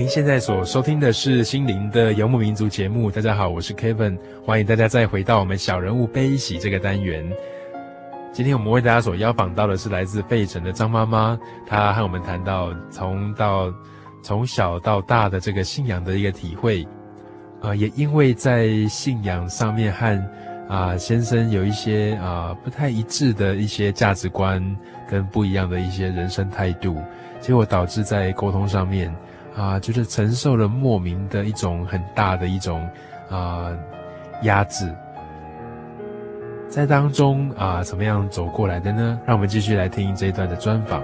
[0.10, 3.12] 现在所收听的是心灵的游牧民族节目。
[3.12, 7.24] 大家好，我是 Kevin，欢迎大家再回到我们小人物悲喜这个单元。
[8.34, 13.72] 今天我们为大家所邀访到的是来自费城的张妈妈，她和我们谈到从到
[14.24, 16.84] 从小到大的这个信仰的一个体会，
[17.62, 20.20] 啊、也因为在信仰上面和
[20.68, 24.60] 啊、先生有一些啊、不太一致的一些价值观
[25.08, 26.98] 跟不一样的一些人生态度，
[27.40, 29.16] 结果导致在沟通上面
[29.60, 32.90] 啊、就是承受了莫名的一种很大的一种
[33.30, 33.70] 啊、
[34.44, 34.90] 压制。
[36.70, 39.20] 在当中啊，怎么样走过来的呢？
[39.26, 41.04] 让我们继续来听这一段的专访。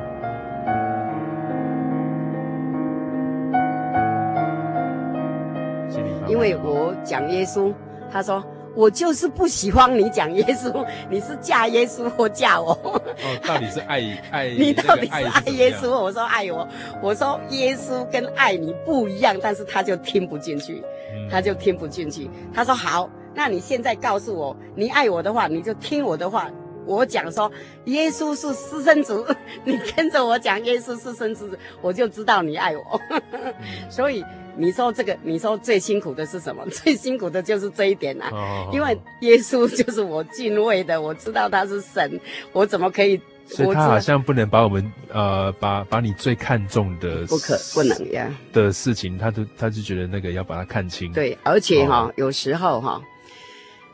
[6.27, 7.73] 因为我讲耶稣，
[8.09, 8.41] 他说
[8.75, 12.71] 我就是不喜欢你讲耶稣，你是嫁耶稣或嫁我。
[12.83, 13.01] 哦，
[13.47, 14.49] 到底是爱爱？
[14.57, 15.89] 你到底是爱耶稣？
[15.89, 16.67] 我说爱我，
[17.01, 20.83] 我说耶稣跟爱你不一样，但是他就听不进去，
[21.31, 22.29] 他就听不进去。
[22.53, 23.09] 他说好。
[23.37, 26.49] 那你现在告诉我，你爱我的话，你就听我的话。
[26.85, 27.51] 我讲说，
[27.85, 29.25] 耶稣是私生子，
[29.65, 33.01] 你跟着我讲耶稣是私生子，我就知道你爱我。
[33.89, 34.23] 所以
[34.55, 36.65] 你说这个，你说最辛苦的是什么？
[36.71, 38.29] 最辛苦的就是这一点啊。
[38.31, 42.19] 哦、因为耶稣就是我敬畏的，我知道他是神，
[42.53, 43.19] 我怎么可以？
[43.47, 51.11] 所以他好像不能把我们呃，把把你最看重的不可不能呀的事情，他就他就觉得那个要把它看清。
[51.13, 52.99] 对，而且哈、哦，有时候哈。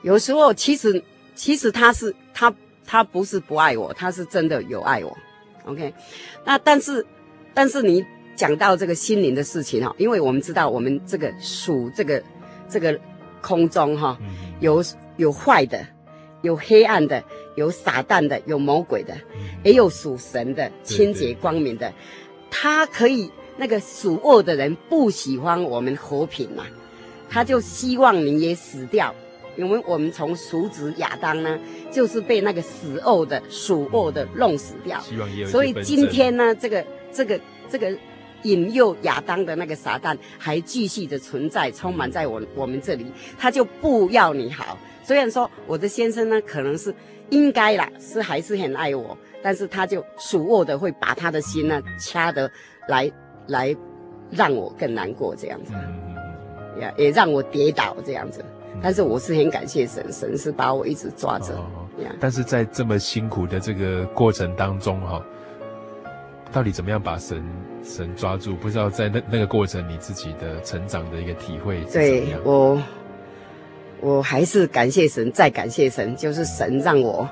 [0.04, 1.04] 有时候，其实，
[1.36, 2.52] 其实他是他
[2.86, 5.18] 他不是不爱我，他是真的有爱我
[5.66, 5.94] ，OK。
[6.44, 7.06] 那但是，
[7.54, 12.22] 但是你讲到这个心灵的事情哈，因为我们知道我们这个属这个
[12.68, 13.00] 这个
[13.42, 14.18] 空中哈，
[14.60, 14.84] 有
[15.18, 15.86] 有坏的，
[16.42, 17.24] 有黑暗的，
[17.56, 19.16] 有撒旦的，有魔鬼的，
[19.64, 21.94] 也有属神的，清洁光明的。
[22.50, 26.66] 他可以那个属恶的人不喜欢我们和平嘛，
[27.30, 29.14] 他就希望你也死掉。
[29.56, 31.60] 因为我们从属子亚当呢，
[31.92, 35.00] 就是被那个死恶的属恶的弄死掉，
[35.46, 37.92] 所以今天呢，这个这个这个
[38.44, 43.06] 引诱亚当的那个撒旦还继续的存在，充满在我我们这里，
[43.38, 44.78] 他就不要你好。
[45.04, 46.94] 虽然说我的先生呢，可能是
[47.30, 52.50] 应该啦，是还是很爱我，但是他就属恶的会把他的心呢掐得
[52.88, 53.12] 来
[53.48, 53.76] 来
[54.30, 55.74] 让我更难过这样子，
[56.80, 58.44] 也也让我跌倒这样子。
[58.82, 61.54] 但是我是很感谢神，神是把我一直抓着。
[61.56, 62.16] 哦哦 yeah.
[62.20, 65.22] 但是在这么辛苦的这个过程当中，哈，
[66.52, 67.44] 到底怎么样把神
[67.84, 68.56] 神抓住？
[68.56, 72.44] 不知道在那那个过程，你自己的成长的一个体会是怎么样？
[72.44, 72.82] 对，我，
[74.00, 77.28] 我还是感谢神，再感谢神，就是神让我，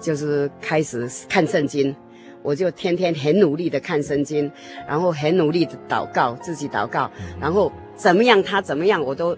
[0.00, 1.94] 就是开始看圣经，
[2.42, 4.50] 我就天天很努力的看圣经，
[4.88, 9.36] 然后很努力的祷告，自己祷告，嗯、然后怎么样他怎么样，我都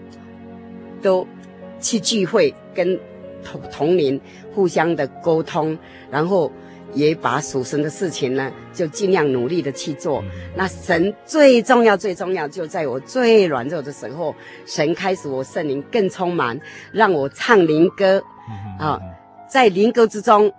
[1.01, 1.27] 都。
[1.81, 2.97] 去聚会，跟
[3.43, 4.21] 同同龄
[4.53, 5.77] 互相的沟通，
[6.11, 6.51] 然后
[6.93, 10.23] 也把属神的事情呢，就尽量努力的去做。
[10.55, 16.59] 那神最重要、最重要，就在我最软弱的时候，神开始我圣灵更充满，
[16.91, 18.21] 让我唱灵歌
[18.77, 18.99] 啊，
[19.49, 20.51] 在灵歌之中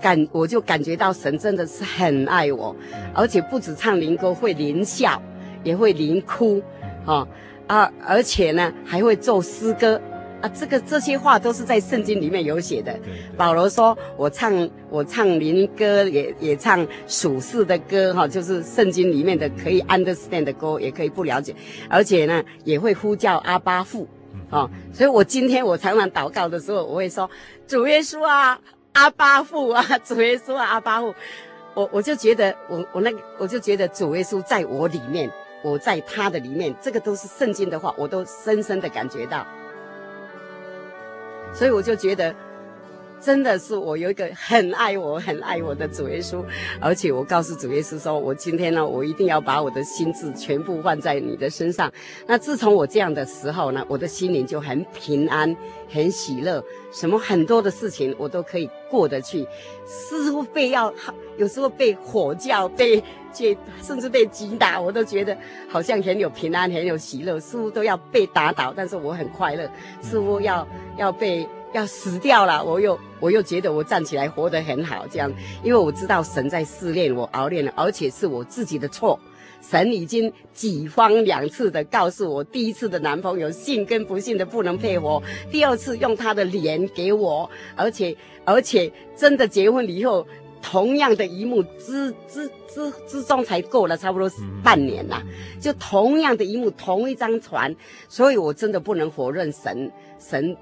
[0.00, 2.74] 感我就感觉到神真的是很爱我，
[3.14, 5.22] 而且不止唱灵歌会灵笑，
[5.62, 6.60] 也会灵哭
[7.06, 7.28] 啊
[7.68, 10.00] 啊，而且呢还会做诗歌。
[10.44, 12.92] 啊，这个这些话都是在圣经里面有写的。
[12.98, 13.14] 对对。
[13.14, 14.52] 对，保罗说：“我唱
[14.90, 21.54] 我唱民歌，也也唱属世的歌，哈，就是圣经里面的可以 understand 的歌，也可以不了解，
[21.88, 24.06] 而且呢，也会呼叫阿巴父，
[24.50, 27.30] 哦，所以我今天我常常祷告的时候，我会说
[27.66, 28.60] 主耶稣啊，
[28.92, 31.14] 阿巴父啊， 主耶稣啊，阿巴父，
[31.72, 35.30] 我我就觉得我我那个我就觉得主耶稣在我里面，
[35.62, 39.46] 我在他的里面，这个都是圣经的话，我都深深的感觉到。”
[41.54, 42.34] 所以我就觉得，
[43.24, 46.44] 真的是我有一个很爱我、很爱我的主耶稣，
[46.78, 51.90] 而且我告诉主耶稣说，我今天呢，我一定要把我的心智全部放在你的身上。
[52.26, 55.56] 那自从我这样的时候呢，我的心灵就很平安、
[55.88, 59.46] 很喜乐，什么很多的事情我都可以过得去。
[59.86, 60.92] 似乎被要，
[61.38, 65.34] 有时候被火叫、被接，甚至被击打，我都觉得
[65.68, 67.40] 好像很有平安、很有喜乐。
[67.40, 69.66] 似乎都要被打倒，但是我很快乐。
[70.02, 70.66] 似乎要。
[70.96, 75.30] 要被要死掉了，我又我又觉得我站起来活得很好，这样，
[75.64, 79.18] 因为我知道神在试炼我熬炼了，而且是我自己的错。
[79.60, 85.20] 神已经几番两次的告诉我，第一次的男朋友信跟不信的不能配合，
[85.50, 90.24] 第二次用他的脸给我，而且而且真的结婚以后，
[90.62, 94.30] 同样的一幕之之之之中才过了差不多
[94.62, 95.20] 半年呐，
[95.60, 97.74] 就同样的一幕，同一张船，
[98.08, 100.56] 所以我真的不能否认神神。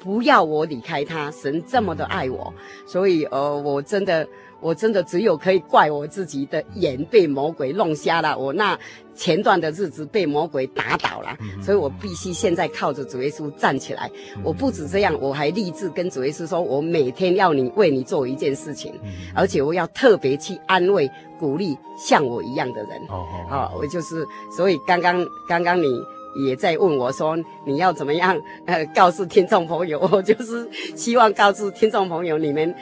[0.00, 1.30] 不要我离开他。
[1.30, 2.52] 神这么的爱我，
[2.86, 4.26] 所以呃，我真的。
[4.62, 8.78] 我真的只有可以怪我自己的眼被魔鬼弄瞎了，我那
[9.14, 14.10] 前段的日子被魔鬼打倒了，嗯、所以我必须现在靠着主耶稣站起来。
[14.36, 23.00] 嗯、我不止这样，我还立志跟主耶稣说，我每天要你为你做一件事情，嗯、而且我要特别去安慰、鼓励像我一样的人。
[23.08, 25.86] 哦，好、哦，我就是，所以刚刚刚刚你
[26.34, 32.74] 也在问我说你要怎么样呃告诉听众朋友， 我就是希望告诉听众朋友，你们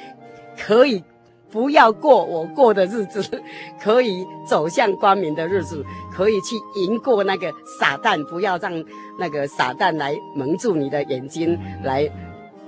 [0.59, 1.03] 可以。
[1.51, 3.22] 不要过我过的日子，
[3.80, 5.82] 可以走向光明的日子，
[6.12, 8.22] 可以去赢过那个撒旦。
[8.26, 8.70] 不要让
[9.18, 12.07] 那个撒旦来蒙住你的眼睛，来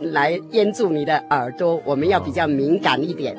[0.01, 1.79] 来淹住你的耳朵。
[1.85, 3.37] 我们要比较敏感一点。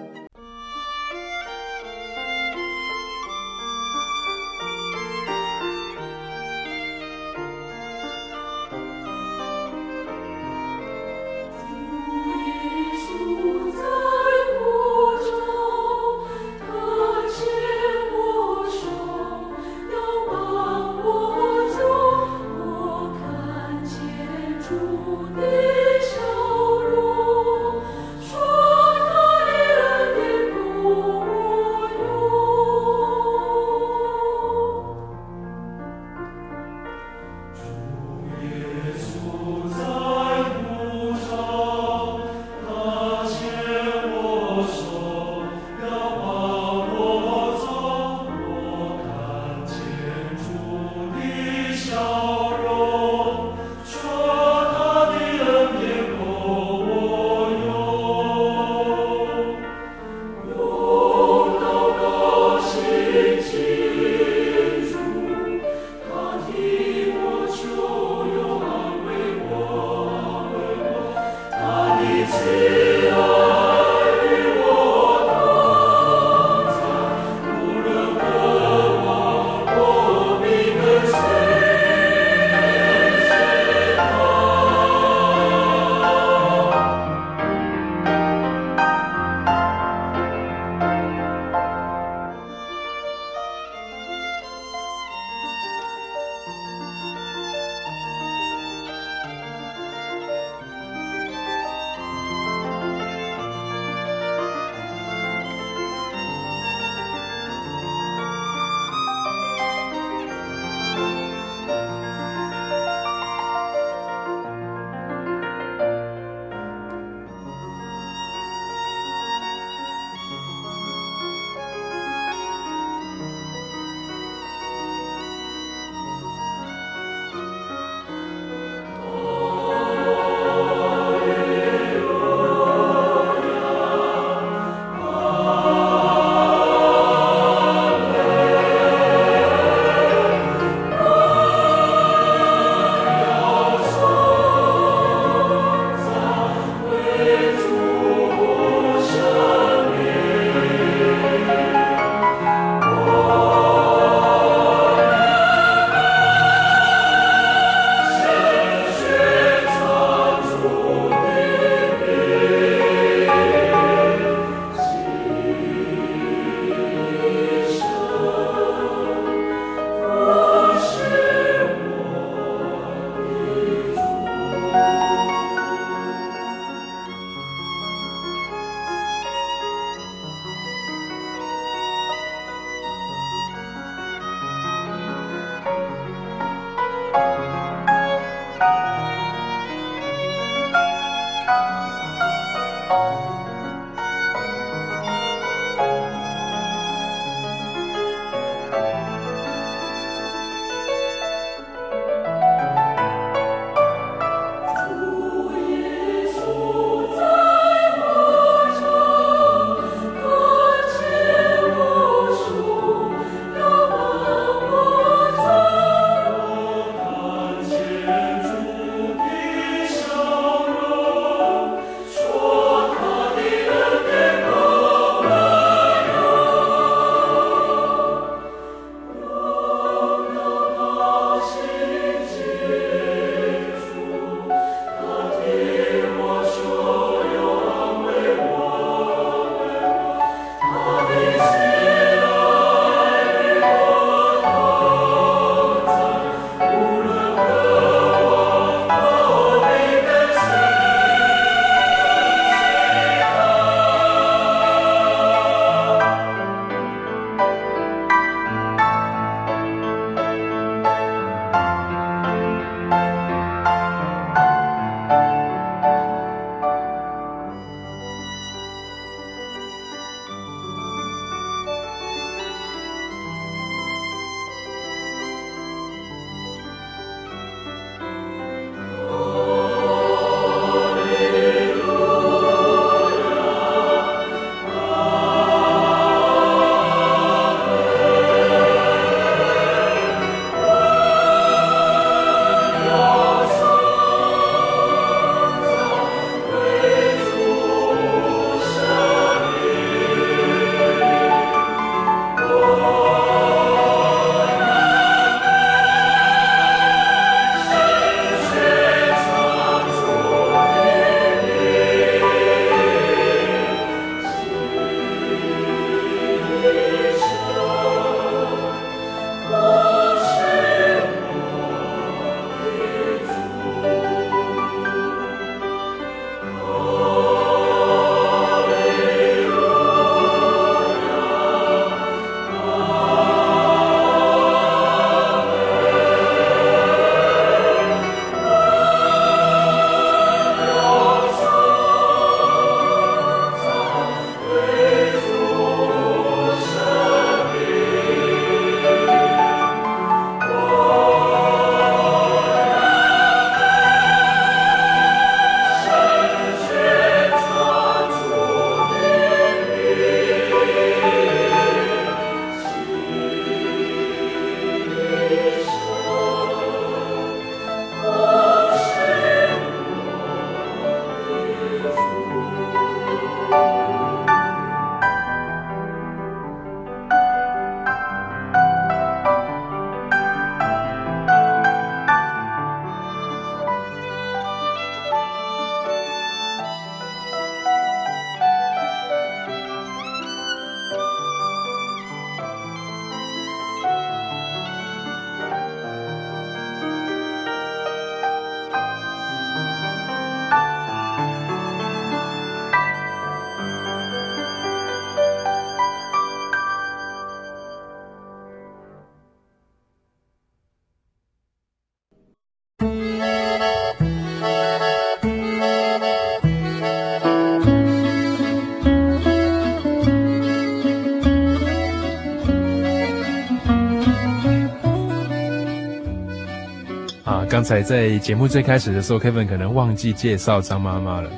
[427.62, 431.30] 刚才在节目最开始的时候，Kevin 可能忘记介绍张妈妈了。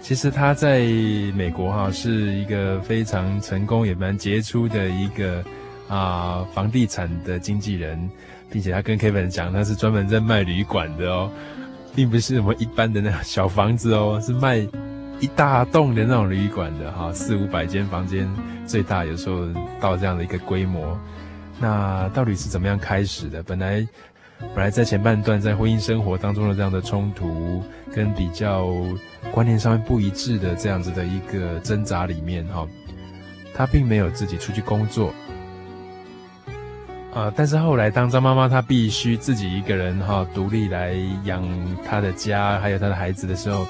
[0.00, 0.82] 其实她在
[1.34, 5.44] 美国哈是一个非常成功也蛮杰出的一个
[5.88, 8.08] 啊房地产的经纪人，
[8.48, 11.28] 并且她跟 Kevin 讲，她是专门在卖旅馆的哦，
[11.92, 14.58] 并不是我们一般的那小房子哦，是卖
[15.18, 18.32] 一大栋的那种旅馆的哈，四五百间房间，
[18.64, 19.48] 最大有时候
[19.80, 20.96] 到这样的一个规模。
[21.58, 23.42] 那到底是怎么样开始的？
[23.42, 23.84] 本来。
[24.40, 27.62] 本来在前半段，在婚姻生活当中的这样的冲突，
[27.92, 28.68] 跟比较
[29.32, 32.66] 观念上面不一致的这样子的一个挣扎里面，哈，
[33.54, 35.12] 她并没有自己出去工作，
[37.12, 41.42] 啊，但是后来当张妈妈她必须自己一个人哈独立来养
[41.84, 43.66] 她的家，还有她的孩子的时候，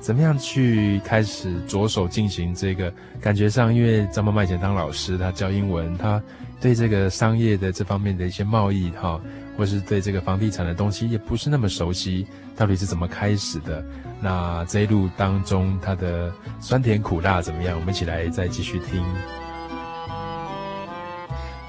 [0.00, 2.92] 怎么样去开始着手进行这个？
[3.20, 6.20] 感觉上，因为张妈妈以前当老师，她教英文，她
[6.60, 9.20] 对这个商业的这方面的一些贸易，哈。
[9.56, 13.84] 或是对这个房地产的东西也不是那么熟悉，到底是怎么开始的？
[14.20, 17.78] 那这一路当中，它的酸甜苦辣怎么样？
[17.78, 19.02] 我们一起来再继续听。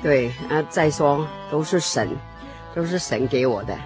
[0.04, 2.10] 对，啊，再说都是神，
[2.76, 3.78] 都是神给我的。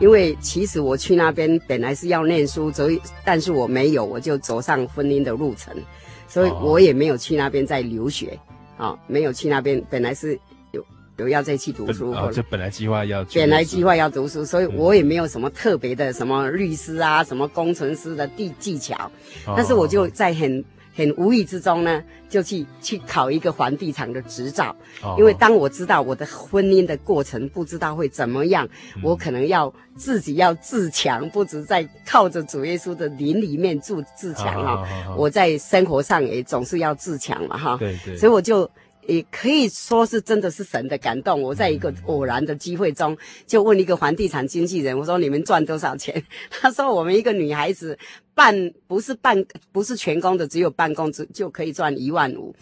[0.00, 5.74] 因为其实我去那边本来是要念书，所以但是我没有，我就走上婚姻的路程，
[6.28, 8.38] 所以我也没有去那边再留学，
[8.76, 10.38] 啊、哦，没有去那边，本来是。
[11.18, 19.10] 有要再去读书，哦，就本来计划要，本来计划要读书，所以我也没有什么特别的什么律师啊，什么工程师的技技巧，
[19.44, 20.64] 但是我就在很
[20.94, 24.74] 很无意之中呢，就去去考一个房地产的执照，
[25.18, 28.68] 因为当我知道我的婚姻的过程不知道会怎么样，
[29.02, 38.70] 我可能要自己要自强，不止在靠着主耶稣的灵里面自自强啊，我在生活上也总是要自强嘛哈，对对，所以我就。
[39.08, 41.40] 也可以说是真的是神的感动。
[41.42, 46.22] 我在一个偶然的机会中，就问一个房地产经纪人，我说：“你们赚多少钱？”
[46.60, 47.98] 他说：“我们一个女孩子
[48.34, 49.42] 办不是办
[49.72, 52.54] 不是全工的，只有办公就就可以赚一万五。”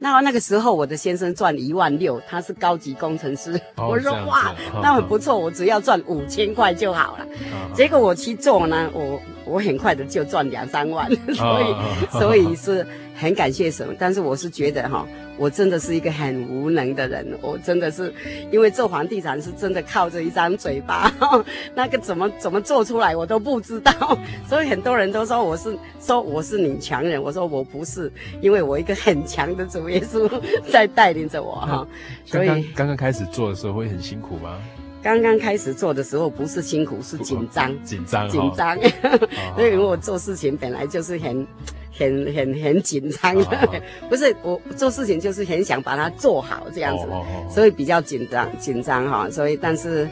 [0.00, 3.60] 那那个时候我的先生赚一万六，他是高级工程师。
[3.76, 7.24] 哦、我说：“哇，那很不错，我只要赚五千块就好了。
[7.24, 12.86] 哦”结果我去做呢，我我很快的就赚两三万， 所以、哦、所以是。
[13.20, 15.04] 很感谢神，但是我是觉得哈，
[15.36, 17.26] 我真的是一个很无能的人。
[17.42, 18.14] 我真的是
[18.52, 21.12] 因为做房地产是真的靠着一张嘴巴，
[21.74, 24.16] 那个怎么怎么做出来我都不知道。
[24.48, 28.08] 所以很多人都说我是说我是女强人，我说我不是，
[28.40, 30.30] 因为我一个很强的主耶稣
[30.70, 31.84] 在带领着我哈。
[32.24, 34.60] 所以刚刚开始做的时候会很辛苦吗？
[35.02, 38.78] 刚刚开始做的时候不是辛苦，是紧张，紧张，紧张。
[39.56, 41.46] 因为我做事情本来就是很。
[41.90, 47.04] 很很很紧张的，哦、 不是我做事情就是很想把它做好这样子，
[47.52, 49.28] 所以比较紧张紧张哈。
[49.28, 50.08] 所以但是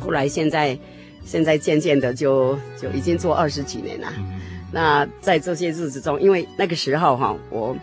[0.00, 0.78] 后来现在
[1.22, 4.10] 现在渐渐的就就已经做二十几年了。
[4.16, 4.40] 嗯、
[4.72, 7.76] 那在这些日子中，因为那个时候哈，我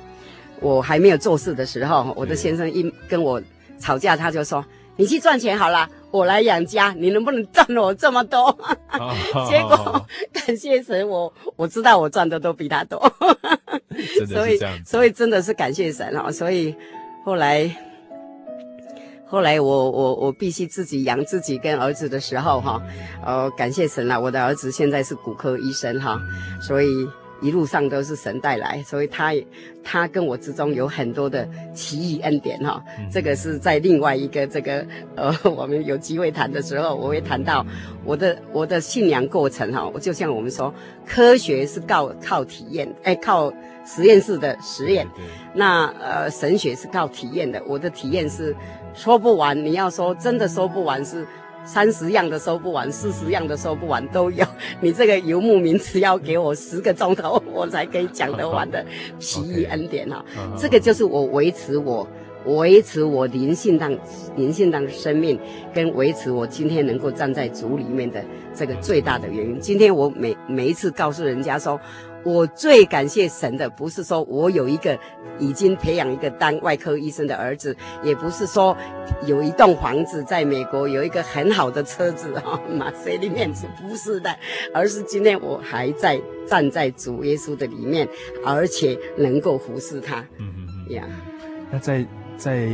[0.59, 3.39] 我还没有做事的时候，我的先生一跟我
[3.77, 4.65] 吵架，他就说
[4.99, 8.47] ：“你去赚钱好了。”我来养家，你能不能赚我这么多？
[8.93, 9.13] 哦、
[9.47, 12.99] 结果、哦、感谢神，我我知道我赚的都比他多，
[14.27, 16.31] 所以所以真的是感谢神啊。
[16.31, 16.75] 所以
[17.23, 17.69] 后来
[19.27, 22.81] 后来我我我必须自己养自己跟儿子的时候哈，
[23.23, 26.19] 呃，感谢神了，我的儿子现在是骨科医生哈，
[26.59, 26.87] 所以。
[27.41, 29.33] 一路上都是神带来，所以他
[29.83, 32.83] 他跟我之中有很多的奇异恩典哈。
[33.11, 34.85] 这个是在另外一个这个
[35.15, 37.65] 呃， 我们有机会谈的时候，我会谈到
[38.03, 39.87] 我的我的信仰过程哈。
[39.93, 40.73] 我就像我们说，
[41.05, 43.51] 科学是靠靠体验，哎，靠
[43.85, 45.07] 实验室的实验。
[45.53, 47.61] 那呃，神学是靠体验的。
[47.65, 48.55] 我的体验是
[48.93, 51.25] 说不完，你要说真的说不完是。
[51.71, 54.43] 三十样的收不完，四十样的收不完都有。
[54.81, 58.83] 你这个游牧民只要给我十个钟头，我才可以讲得完的
[59.19, 60.25] 奇异恩典哈。
[60.35, 60.61] Okay.
[60.61, 62.07] 这个就是我维持我
[62.45, 63.95] 维持我灵性当
[64.35, 65.39] 灵性当生命，
[65.71, 68.19] 跟维持我今天能够站在主里面的
[68.55, 69.59] 这个最大的原因。
[69.59, 71.79] 今天我每每一次告诉人家说。
[72.23, 74.97] 我最感谢神的，不是说我有一个
[75.39, 78.75] 已经培养一个当外科医生的儿子，也不是说
[79.25, 84.35] 有一栋房子在美国，有一个很好的车子哈，马塞里面是不是的，
[84.73, 88.07] 而是今天我还在站在主耶稣的里面，
[88.45, 90.19] 而且能够服侍他。
[90.37, 90.93] 嗯嗯嗯。
[90.93, 91.03] 呀，
[91.71, 92.05] 那在
[92.35, 92.69] 在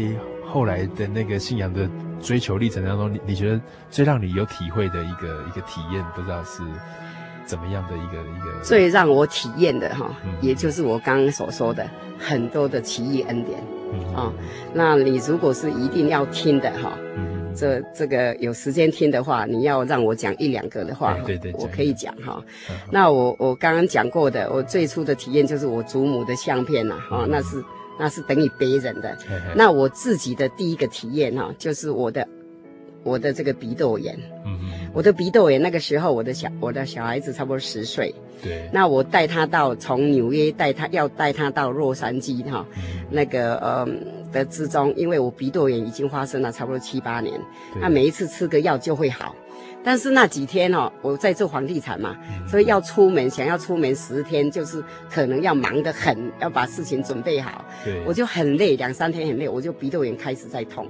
[0.45, 1.89] 后来的那个信仰的
[2.19, 6.63] 追求历程当中，你你觉得最让你有体会的一个一个体验，不知道是？
[7.45, 11.87] 怎么样的一个一个最让我体验的哈，嗯、也就是我刚刚所说的
[12.17, 13.59] 很多的奇异恩典，
[14.15, 14.33] 啊、
[14.73, 22.43] 那你如果是一定要听的哈，嗯、这这个有时间听的话，你要让我讲一两个的话，对对，我可以讲哈。
[22.91, 27.63] 那我我刚刚讲过的，我最初的体验就是我祖母的相片呐，哈，那是
[27.99, 29.15] 那是等于别人的。
[29.55, 32.27] 那我自己的第一个体验哈，就是我的
[33.03, 34.17] 我的这个鼻窦炎。
[34.45, 34.84] 嗯嗯。
[34.95, 38.15] 我的鼻窦炎那个时候，我的小我的小孩子差不多十岁。
[38.41, 38.67] 对。
[38.71, 42.65] 那我带他到从纽约带他要带他到洛杉矶哈，
[43.11, 43.87] 那个呃。
[44.33, 47.39] 的之中，因为我鼻窦炎已经发生了差不多七八年，
[47.79, 49.33] 那每一次吃个药就会好，
[49.85, 60.87] 但是那几天哦，我在做房地产嘛，嗯、所以要出门，想要出门十天，就是可能要忙得很，要把事情准备好，对，我就很累，两三天很累，我就鼻窦炎开始在痛，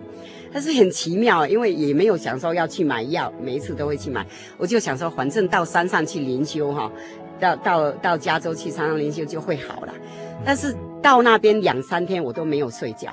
[0.53, 4.25] 但是很奇妙，因为也没有想说要去买药，每一次都会去买，
[4.57, 6.89] 我就想说反正到山上去灵修哈，
[7.37, 9.93] 到到到加州去山上灵修就会好了，
[10.45, 13.11] 但是到那边两三天我都没有睡觉。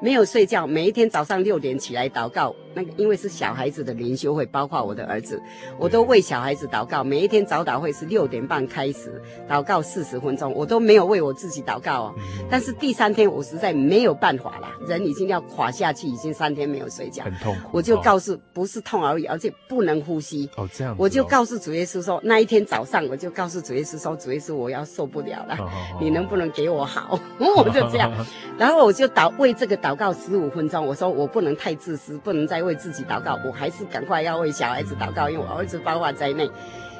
[0.00, 2.54] 没有睡觉，每一天早上六点起来祷告。
[2.72, 5.42] 那个因为是小孩子的灵修会，包括我的儿子，
[5.76, 7.02] 我都为小孩子祷告。
[7.02, 12.14] 每一天早祷会是六点半开始，祷告四十分钟，我都没有为我自己祷告哦。
[12.48, 17.70] 但是第三天我实在没有办法了，人已经要垮下去，已经三天没有睡觉，很痛苦。
[17.72, 20.48] 我就告诉，不是痛而已，而且不能呼吸。
[20.56, 20.94] 哦，这样。
[20.96, 25.58] 我就告诉主耶稣说，那一天早上我就告诉主耶稣说，主耶稣我要受不了了，
[26.00, 27.18] 你能不能给我好？
[27.40, 28.12] 我就这样，
[28.56, 29.89] 然后我就祷为这个祷。
[29.90, 36.48] 祷告十五分钟，我说我不能太自私，不能再为自己祷告，我还是赶快要为小孩子祷告，因为我儿子包括在内。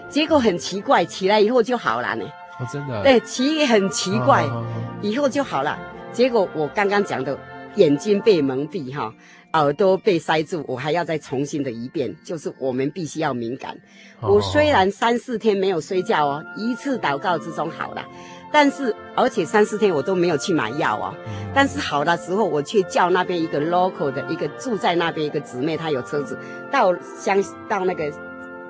[0.08, 2.24] 结果很奇怪，起来以后就好了呢。
[2.58, 3.00] 哦，真的？
[3.04, 4.66] 对，起很奇怪，哦、
[5.02, 5.78] 以后就好了。
[6.12, 7.38] 结果我刚刚讲的
[7.76, 9.14] 眼睛被蒙蔽哈，
[9.52, 13.78] 耳朵被塞住，我还要再重新的一遍，就是我们必须要敏感。
[14.18, 18.04] 哦、我虽然三四天没有睡觉哦，一次祷告之中好了。
[18.52, 21.14] 但是，而且三四天我都没有去买药啊。
[21.54, 26.38] 但是好的时候，我却叫那边一个 local 的一个住在那边一个姊妹，她有车子，
[26.70, 28.12] 到乡到那个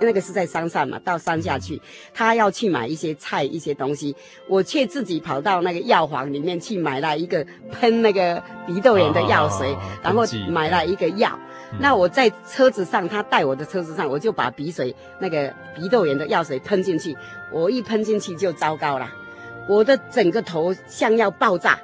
[0.01, 1.81] 那个是在山上嘛，到山下去，
[2.14, 4.14] 她要去买一些菜一些东西，
[4.49, 11.39] 我却自己跑到那个药房里面去买了一个喷那个鼻窦炎的药水，然后买了一个药。
[11.78, 17.16] 那我在车子上，他带我的车子上，我就把鼻水那个鼻窦炎的药水喷进去，
[17.53, 19.09] 我一喷进去就糟糕了。
[19.69, 21.79] 我的整个头像要爆炸，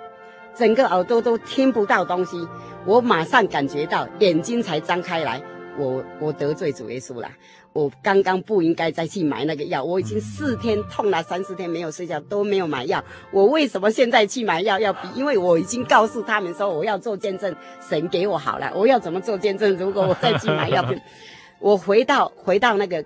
[0.55, 2.47] 整个耳朵都听不到东西。
[2.85, 5.43] 我马上感觉到眼睛才张开来，
[5.79, 7.29] 我我得罪主耶稣了。
[7.73, 9.85] 我刚刚不应该再去买那个药。
[9.85, 13.05] 我已经四天痛了，三四天没有睡觉都没有买药。
[13.31, 14.81] 我为什么现在去买药？
[14.81, 17.55] 要比，因为我已经告诉他们说我要做见证，
[17.87, 18.73] 神给我好了。
[18.75, 19.77] 我要怎么做见证？
[19.77, 20.83] 如果我再去买药，
[21.61, 23.05] 我回到回到那个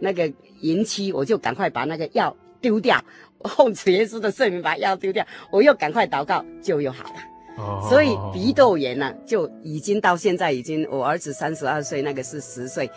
[0.00, 3.02] 那个营区，我就赶快把那个药丢掉。
[3.44, 7.14] 奉主耶稣的圣名把药丢掉，我又赶快祷告，就又好了。
[7.56, 12.90] 哦，所以鼻窦炎呢，就已经到现在已经，我儿子三十二岁，那个是十岁，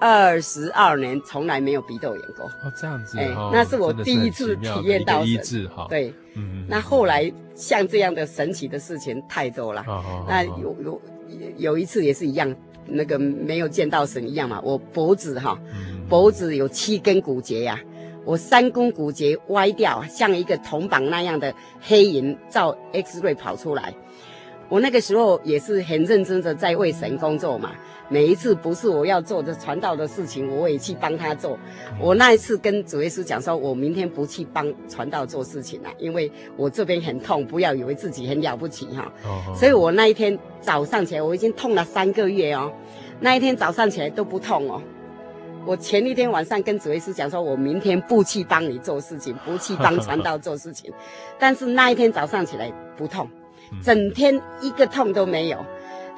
[0.00, 2.46] 二十二年从来没有鼻窦炎过。
[2.46, 5.86] 哦，这样子，哎，那是我第一次体验到医治哈。
[5.88, 9.84] 对，嗯，那后来像这样的神奇的事情太多了。
[9.88, 11.02] 哦，那有有
[11.56, 12.54] 有一次也是一样，
[12.86, 15.58] 那个没有见到神一样嘛，我脖子哈，
[16.08, 17.78] 脖子有七根骨节呀。
[18.24, 23.94] 我三根骨节歪掉，像一个铜板那样的黑影照 X 光跑出来。
[24.68, 27.72] 我那个时候也是很认真的在为神工作嘛。
[28.08, 31.56] 每一次不是我要做的传道的事情，我也去帮他做。
[32.00, 39.12] 我那一次跟主耶稣讲说，我明天不去帮传道做事情了，因为我这边很痛，不要以为自己很了不起哈。
[39.54, 42.72] 所以我那一天早上起来，我已经痛了三个月哦。
[43.20, 44.82] 那一天早上起来都不痛哦。
[45.66, 50.92] 我前一天晚上跟主耶稣讲说，我明天不去帮你做事情，不去帮传道做事情。
[51.38, 53.28] 但是那一天早上起来不痛，
[53.82, 55.58] 整天一个痛都没有。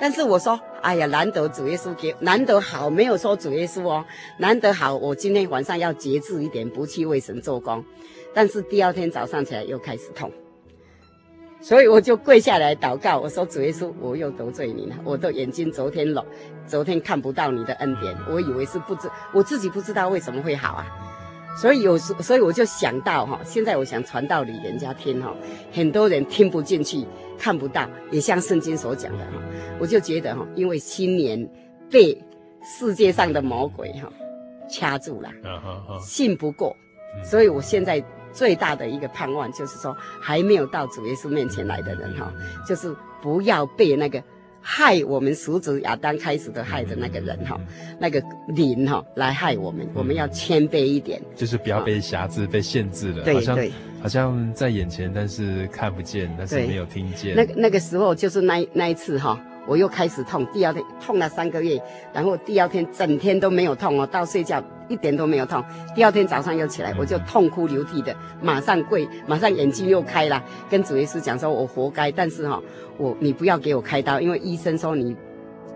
[0.01, 4.05] 但是我说，哎呀，难得主耶稣给，难得好，没有说主耶稣哦，
[4.39, 7.85] 难得好，我今天晚上要节制一点，不去为神做工。
[8.35, 10.31] 但是第二天早上起来又开始痛。
[11.63, 16.27] 所以我就跪下来祷告，我说主耶稣，我又得罪你了，我的眼睛昨天了，
[16.67, 20.85] 昨天看不到你的恩典，我以为是不知，我自己不知道为什么会好啊。
[21.57, 25.33] 所以有时，所以我就想到哈，现在我想传道理人家听哈，
[25.73, 27.07] 很多人听不进去，
[27.39, 29.41] 看不到，也像圣经所讲的哈，
[29.79, 31.49] 我就觉得哈，因为新年
[31.89, 32.21] 被
[32.65, 34.13] 世界上的魔鬼哈
[34.69, 35.31] 掐住了，
[36.01, 36.75] 信不过，
[37.23, 38.05] 所以我现在。
[38.33, 42.33] 最大的一个盼望就是说，还没有到主耶稣面前来的人哈，
[42.67, 44.23] 就是不要被那个
[44.61, 47.61] 害我们始祖亚当开始的害的那个人哈，
[47.99, 49.87] 那个灵哈来害我们。
[49.95, 53.25] 我们要谦卑一点，就是不要被辖制、被限制了。
[53.25, 57.35] 对对，好像在眼前，但是看不见，但是没有听见。
[57.35, 61.81] 那个那个时候就是那那一次哈，我又开始痛，第二天痛了三个月，
[62.13, 65.63] 然后第二天整天都没有痛哦，到睡觉一点都没有痛。
[65.95, 72.63] 第二天早上又起来，我就痛哭流涕的，马上跪，马上眼睛又开了，跟主耶稣讲说：“我活该，但是哈、哦，
[72.99, 75.17] 我你不要给我开刀，因为医生说你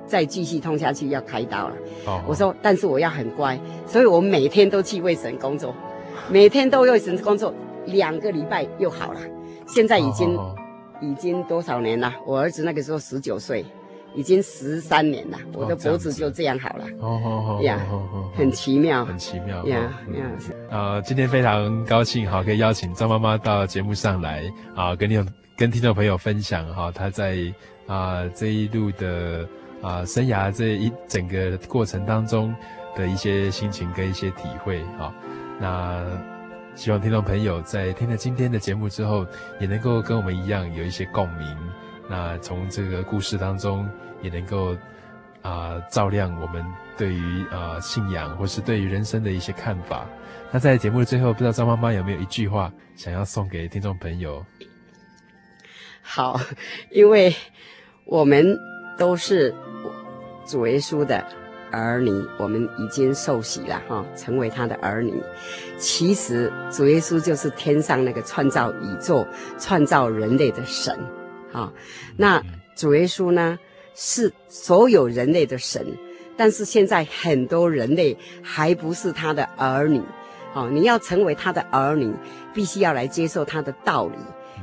[0.04, 1.74] 再继续痛下去要开刀了。
[2.06, 5.72] 哦”我说：“但是我要很乖，所以我每天都去为神工作，
[6.28, 9.20] 每天都为神工作，两个礼拜又好了，
[9.68, 10.36] 现在已经。
[10.96, 12.12] 哦”已经多少年了？
[12.24, 13.64] 我儿子那个时候十九岁，
[14.14, 16.84] 已经十三年了，我的脖子就这样好了。
[17.00, 17.80] 哦哦哦呀，
[18.34, 19.78] 很奇妙，很奇妙呀
[20.14, 20.30] 呀。
[20.70, 24.42] 呃，今天非常高兴哈，可以邀请张妈妈到节目上来
[24.74, 25.26] 啊，跟听
[25.56, 27.36] 跟听众朋友分享哈，她在
[27.86, 29.46] 啊这一路的
[29.82, 32.54] 啊生涯这一整个过程当中
[32.96, 35.12] 的一些心情跟一些体会哈。
[35.60, 36.35] 那。
[36.76, 39.26] 希望听众朋友在听了今天的节目之后，
[39.58, 41.56] 也能够跟我们一样有一些共鸣。
[42.06, 43.88] 那从这个故事当中，
[44.20, 44.76] 也能够
[45.40, 46.62] 啊、照亮我们
[46.94, 50.06] 对于啊、信仰或是对于人生的一些看法。
[50.52, 54.44] 那在节目的最后，不知道张妈妈有没有一句话想要送给听众朋友？
[56.02, 56.38] 好，
[56.90, 57.34] 因为
[58.04, 58.54] 我们
[58.98, 59.54] 都是
[60.44, 61.45] 主耶稣的。
[61.70, 65.22] 儿女，我们已经受洗了哈，成为他的儿女。
[65.76, 69.26] 其实主耶稣就是天上那个创造宇宙、
[69.58, 70.98] 创造人类的神，
[71.52, 71.72] 哈。
[72.16, 72.42] 那
[72.74, 73.58] 主耶稣呢，
[73.94, 75.86] 是所有人类的神，
[76.36, 80.02] 但是现在很多人类还不是他的儿女，
[80.54, 82.14] 哦，你要成为他的儿女，
[82.54, 84.16] 必须要来接受他的道理。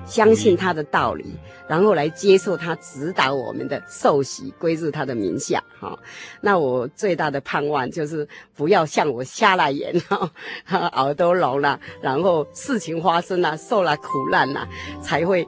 [0.06, 1.26] 相信他的道理，
[1.68, 5.64] 然后来接受他指导我们的受洗归入他的名下。
[5.80, 6.00] 哈、哦，
[6.42, 10.30] 那我最大的盼望就是不要像我瞎了眼，哈、
[10.70, 14.68] 哦，耳朵聋了，然后事情发生了，受了苦难了，
[15.02, 15.48] 才会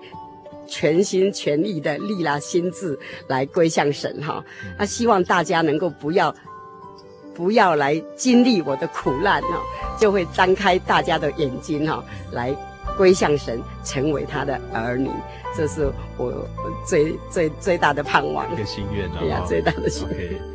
[0.67, 2.97] 全心全意的立了心志
[3.27, 4.21] 来归向神。
[4.23, 4.45] 哈、哦，
[4.79, 6.33] 那希望大家能够不要
[7.33, 9.61] 不要来经历我的苦难，哦，
[9.99, 12.01] 就会张开大家的眼睛，哦，
[12.31, 12.55] 来。
[12.97, 15.09] 归向神，成为他的儿女，
[15.55, 16.47] 这是我
[16.85, 19.17] 最最最大的盼望，一个心愿啊！
[19.19, 20.29] 对呀，最大的心愿。
[20.31, 20.54] Okay.